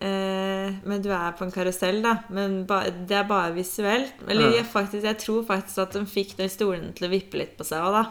Eh, 0.00 0.74
men 0.84 1.02
du 1.02 1.08
er 1.10 1.32
på 1.34 1.46
en 1.46 1.50
karusell, 1.54 2.02
da. 2.04 2.18
Men 2.30 2.60
ba, 2.68 2.82
det 2.90 3.16
er 3.18 3.24
bare 3.28 3.54
visuelt. 3.56 4.12
Eller 4.28 4.50
Ja. 4.50 4.56
jeg, 4.60 4.66
faktisk, 4.70 5.02
jeg 5.08 5.18
tror 5.18 5.44
faktisk 5.48 5.78
at 5.78 5.92
de 5.96 6.04
fikk 6.06 6.36
de 6.36 6.48
stolene 6.52 6.92
til 6.94 7.08
å 7.08 7.10
vippe 7.10 7.38
litt 7.40 7.56
på 7.58 7.64
seg 7.66 7.82
òg, 7.82 7.92
da. 7.96 8.04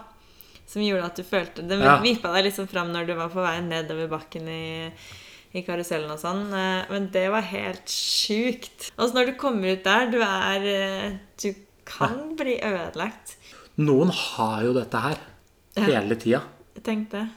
Som 0.68 0.82
gjorde 0.84 1.06
at 1.06 1.16
du 1.16 1.24
følte 1.24 1.64
De 1.68 1.78
Ja. 1.80 2.02
vippa 2.02 2.34
deg 2.34 2.46
liksom 2.50 2.68
fram 2.68 2.92
når 2.92 3.08
du 3.08 3.14
var 3.16 3.30
på 3.30 3.40
vei 3.42 3.62
nedover 3.62 4.10
bakken 4.10 4.50
i, 4.50 4.92
i 5.54 5.62
karusellen 5.64 6.12
og 6.12 6.20
sånn. 6.20 6.52
Eh, 6.52 6.86
men 6.90 7.08
det 7.14 7.30
var 7.32 7.42
helt 7.42 7.86
sjukt. 7.88 8.92
Og 8.98 9.08
så 9.10 9.14
når 9.16 9.26
du 9.28 9.34
kommer 9.40 9.72
ut 9.78 9.84
der, 9.86 10.12
du 10.12 10.20
er 10.20 10.66
eh, 10.66 11.18
Du 11.42 11.54
kan 11.86 12.36
bli 12.36 12.58
ødelagt. 12.60 13.38
Noen 13.78 14.10
har 14.12 14.64
jo 14.66 14.74
dette 14.74 15.00
her 15.00 15.18
hele 15.78 16.16
tida. 16.20 16.42
Tenk 16.84 17.12
det. 17.12 17.28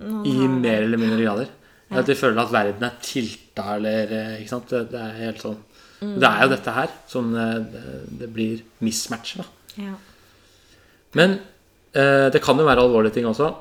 Noen 0.00 0.26
I 0.26 0.34
har- 0.40 0.48
mer 0.60 0.82
eller 0.82 0.98
mindre 1.00 1.22
grader. 1.24 1.48
At 1.90 2.06
de 2.06 2.14
føler 2.18 2.42
at 2.42 2.50
verden 2.52 2.82
er 2.82 2.96
tilta, 3.00 3.76
eller 3.76 4.10
eh, 4.12 4.40
Ikke 4.42 4.48
sant? 4.50 4.68
Det, 4.68 4.90
det 4.90 5.00
er 5.00 5.12
helt 5.24 5.38
sånn. 5.44 5.56
Mm. 6.02 6.16
Det 6.20 6.28
er 6.28 6.42
jo 6.42 6.48
dette 6.50 6.72
her 6.74 6.88
som 7.08 7.28
eh, 7.34 7.54
det, 7.72 7.84
det 8.20 8.28
blir 8.34 8.62
mismatch, 8.84 9.36
da. 9.38 9.44
Ja. 9.80 9.94
Men 11.14 11.38
eh, 11.94 12.26
det 12.34 12.42
kan 12.44 12.58
jo 12.58 12.66
være 12.66 12.82
alvorlige 12.82 13.14
ting 13.14 13.26
også. 13.30 13.52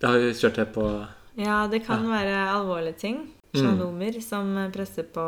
Det 0.00 0.08
har 0.08 0.18
vi 0.18 0.32
kjørt 0.36 0.56
det 0.60 0.66
på 0.74 0.86
Ja, 1.38 1.66
det 1.70 1.84
kan 1.86 2.08
være 2.10 2.48
alvorlige 2.56 2.96
ting. 2.98 3.20
Mm. 3.56 4.20
Som 4.20 4.50
presser 4.74 5.04
på 5.12 5.22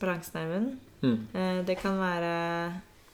balansenerven. 0.00 0.78
mm, 1.02 1.18
Eh, 1.34 1.62
Det 1.64 1.78
kan 1.78 1.98
være 1.98 2.72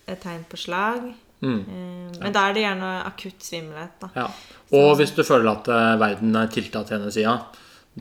et 0.09 0.21
tegn 0.21 0.45
på 0.51 0.57
slag. 0.57 1.15
Mm, 1.41 1.63
Men 1.71 2.21
Men 2.23 2.35
da 2.35 2.49
er 2.49 2.57
det 2.57 2.63
gjerne 2.65 2.91
akutt 3.07 3.45
svimmelhet, 3.47 3.95
da. 4.03 4.09
ja. 4.17 4.27
Og 4.75 4.97
hvis 4.99 5.15
du 5.17 5.23
føler 5.25 5.49
at 5.53 5.69
eh, 5.73 5.95
verden 6.01 6.37
er 6.37 6.51
tilta 6.53 6.83
til 6.85 6.99
ene 6.99 7.13
sida, 7.15 7.39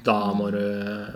da 0.03 0.17
må, 0.37 0.49
du, 0.53 0.59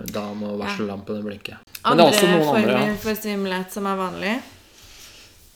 da 0.10 0.24
må 0.34 0.56
varsellampene 0.58 1.22
blinke. 1.26 1.58
Men 1.84 2.00
Andre 2.00 2.08
er 2.16 2.46
former. 2.46 2.72
Ja. 2.72 2.96
for 3.04 3.20
svimmelhet 3.20 3.74
som 3.74 3.86
er 3.90 4.00
vanlig. 4.00 4.36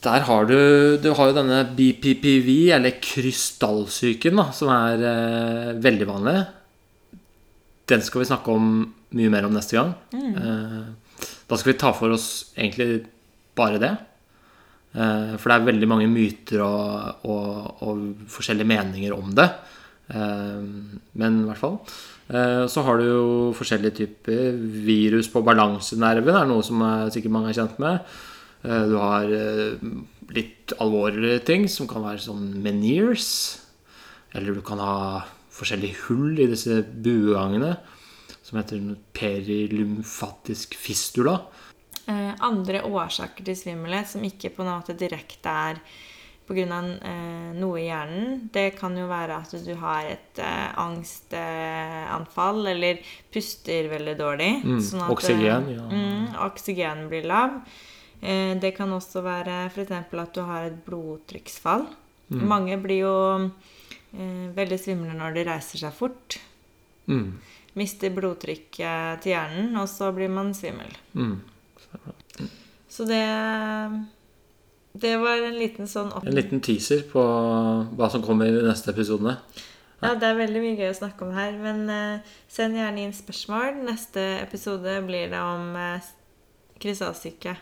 Der 0.06 0.25
har 0.28 0.45
du 0.45 0.97
Du 1.01 1.08
har 1.17 1.32
jo 1.32 1.38
denne 1.38 1.63
BPPV, 1.78 2.49
eller 2.75 2.99
krystallsyken, 3.01 4.36
da, 4.38 4.51
som 4.54 4.69
er 4.73 5.06
eh, 5.10 5.71
veldig 5.82 6.08
vanlig. 6.12 6.36
Den 7.89 8.01
skal 8.06 8.21
vi 8.21 8.30
snakke 8.30 8.54
om 8.54 8.93
mye 9.15 9.32
mer 9.32 9.47
om 9.47 9.54
neste 9.56 9.78
gang. 9.78 9.93
Eh, 10.13 11.23
da 11.49 11.58
skal 11.58 11.71
vi 11.73 11.80
ta 11.80 11.93
for 11.93 12.13
oss 12.13 12.51
egentlig 12.58 13.06
bare 13.58 13.80
det. 13.82 13.93
Eh, 14.95 15.36
for 15.36 15.51
det 15.51 15.55
er 15.58 15.69
veldig 15.71 15.88
mange 15.91 16.08
myter 16.08 16.62
og, 16.63 17.25
og, 17.27 17.81
og 17.84 18.03
forskjellige 18.31 18.69
meninger 18.69 19.15
om 19.15 19.34
det. 19.36 19.47
Eh, 20.15 20.62
men 21.19 21.41
i 21.41 21.47
hvert 21.49 21.62
fall. 21.62 21.79
Eh, 22.31 22.63
så 22.71 22.86
har 22.88 23.01
du 23.01 23.05
jo 23.10 23.25
forskjellige 23.58 23.97
typer 23.99 24.55
virus 24.88 25.29
på 25.31 25.43
balansenerven, 25.45 26.39
er 26.39 26.47
noe 26.49 26.63
som 26.65 26.84
er, 26.86 27.12
sikkert 27.13 27.36
mange 27.36 27.51
er 27.51 27.60
kjent 27.60 27.77
med. 27.84 28.15
Du 28.65 28.95
har 28.97 29.29
litt 30.34 30.71
alvorligere 30.81 31.43
ting, 31.45 31.67
som 31.69 31.86
kan 31.86 32.01
være 32.01 32.23
sånn 32.23 32.47
meniers. 32.63 33.27
Eller 34.34 34.58
du 34.58 34.63
kan 34.65 34.81
ha 34.81 34.95
forskjellige 35.53 36.08
hull 36.08 36.39
i 36.41 36.47
disse 36.49 36.79
buegangene, 36.81 37.75
som 38.41 38.58
heter 38.58 38.81
perilymfatisk 39.13 40.73
fistula. 40.81 41.38
Eh, 42.05 42.33
andre 42.45 42.83
årsaker 42.85 43.47
til 43.47 43.57
svimmelhet 43.57 44.11
som 44.11 44.25
ikke 44.25 44.51
på 44.53 44.61
en 44.61 44.75
måte 44.75 44.93
direkte 44.97 45.49
er 45.49 45.79
pga. 46.45 46.65
Eh, 47.01 47.49
noe 47.57 47.79
i 47.81 47.87
hjernen, 47.87 48.45
det 48.53 48.75
kan 48.77 48.95
jo 48.97 49.07
være 49.09 49.39
at 49.41 49.55
du 49.65 49.73
har 49.81 50.05
et 50.11 50.41
eh, 50.43 50.69
angstanfall 50.81 52.67
eller 52.75 53.01
puster 53.33 53.89
veldig 53.89 54.15
dårlig. 54.19 54.51
Mm, 54.63 54.81
sånn 54.85 55.05
at, 55.07 55.13
oksygen, 55.15 55.69
ja. 55.73 55.87
Mm, 55.89 56.35
oksygen 56.45 57.07
blir 57.09 57.25
lav. 57.25 57.57
Eh, 58.21 58.53
det 58.61 58.75
kan 58.77 58.93
også 58.93 59.23
være 59.25 59.65
f.eks. 59.71 59.91
at 59.95 60.35
du 60.35 60.43
har 60.45 60.69
et 60.69 60.77
blodtrykksfall. 60.85 61.87
Mm. 62.29 62.45
Mange 62.49 62.77
blir 62.81 63.01
jo 63.03 63.17
eh, 64.13 64.45
veldig 64.53 64.79
svimle 64.81 65.17
når 65.17 65.39
de 65.39 65.49
reiser 65.49 65.81
seg 65.81 65.97
fort. 65.97 66.37
Mm. 67.09 67.35
Mister 67.75 68.13
blodtrykket 68.13 69.25
til 69.25 69.33
hjernen, 69.33 69.73
og 69.81 69.89
så 69.91 70.13
blir 70.15 70.31
man 70.31 70.53
svimmel. 70.57 70.93
Mm. 71.17 71.54
Så 72.89 73.05
det 73.09 73.23
Det 74.95 75.15
var 75.19 75.41
en 75.43 75.57
liten 75.59 75.89
sånn 75.91 76.13
opp... 76.15 76.23
En 76.23 76.38
liten 76.38 76.61
teaser 76.63 77.03
på 77.09 77.23
hva 77.99 78.07
som 78.11 78.23
kommer 78.23 78.47
i 78.47 78.55
de 78.55 78.63
neste 78.63 78.93
episodene. 78.93 79.35
Ja, 79.99 80.13
det 80.19 80.27
er 80.27 80.38
veldig 80.38 80.61
mye 80.63 80.77
gøy 80.77 80.91
å 80.91 80.97
snakke 80.97 81.25
om 81.25 81.33
her, 81.35 81.55
men 81.59 81.85
eh, 81.91 82.33
send 82.51 82.77
gjerne 82.77 83.03
inn 83.03 83.15
spørsmål. 83.15 83.81
Neste 83.88 84.23
episode 84.41 84.97
blir 85.07 85.31
det 85.31 85.39
om 85.41 85.71
uh, 85.75 86.09
krystallsyke. 86.83 87.55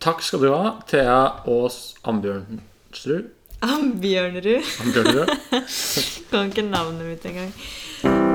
Takk 0.00 0.24
skal 0.24 0.44
du 0.44 0.48
ha, 0.54 0.72
Thea 0.88 1.20
Aas 1.44 1.94
Ambjørnsrud. 2.08 3.30
Ambjørnerud. 3.60 4.72
Ambjørnsrud. 4.86 5.36
Kan 6.32 6.52
ikke 6.52 6.64
navnet 6.64 7.06
mitt 7.12 7.30
engang. 7.32 8.28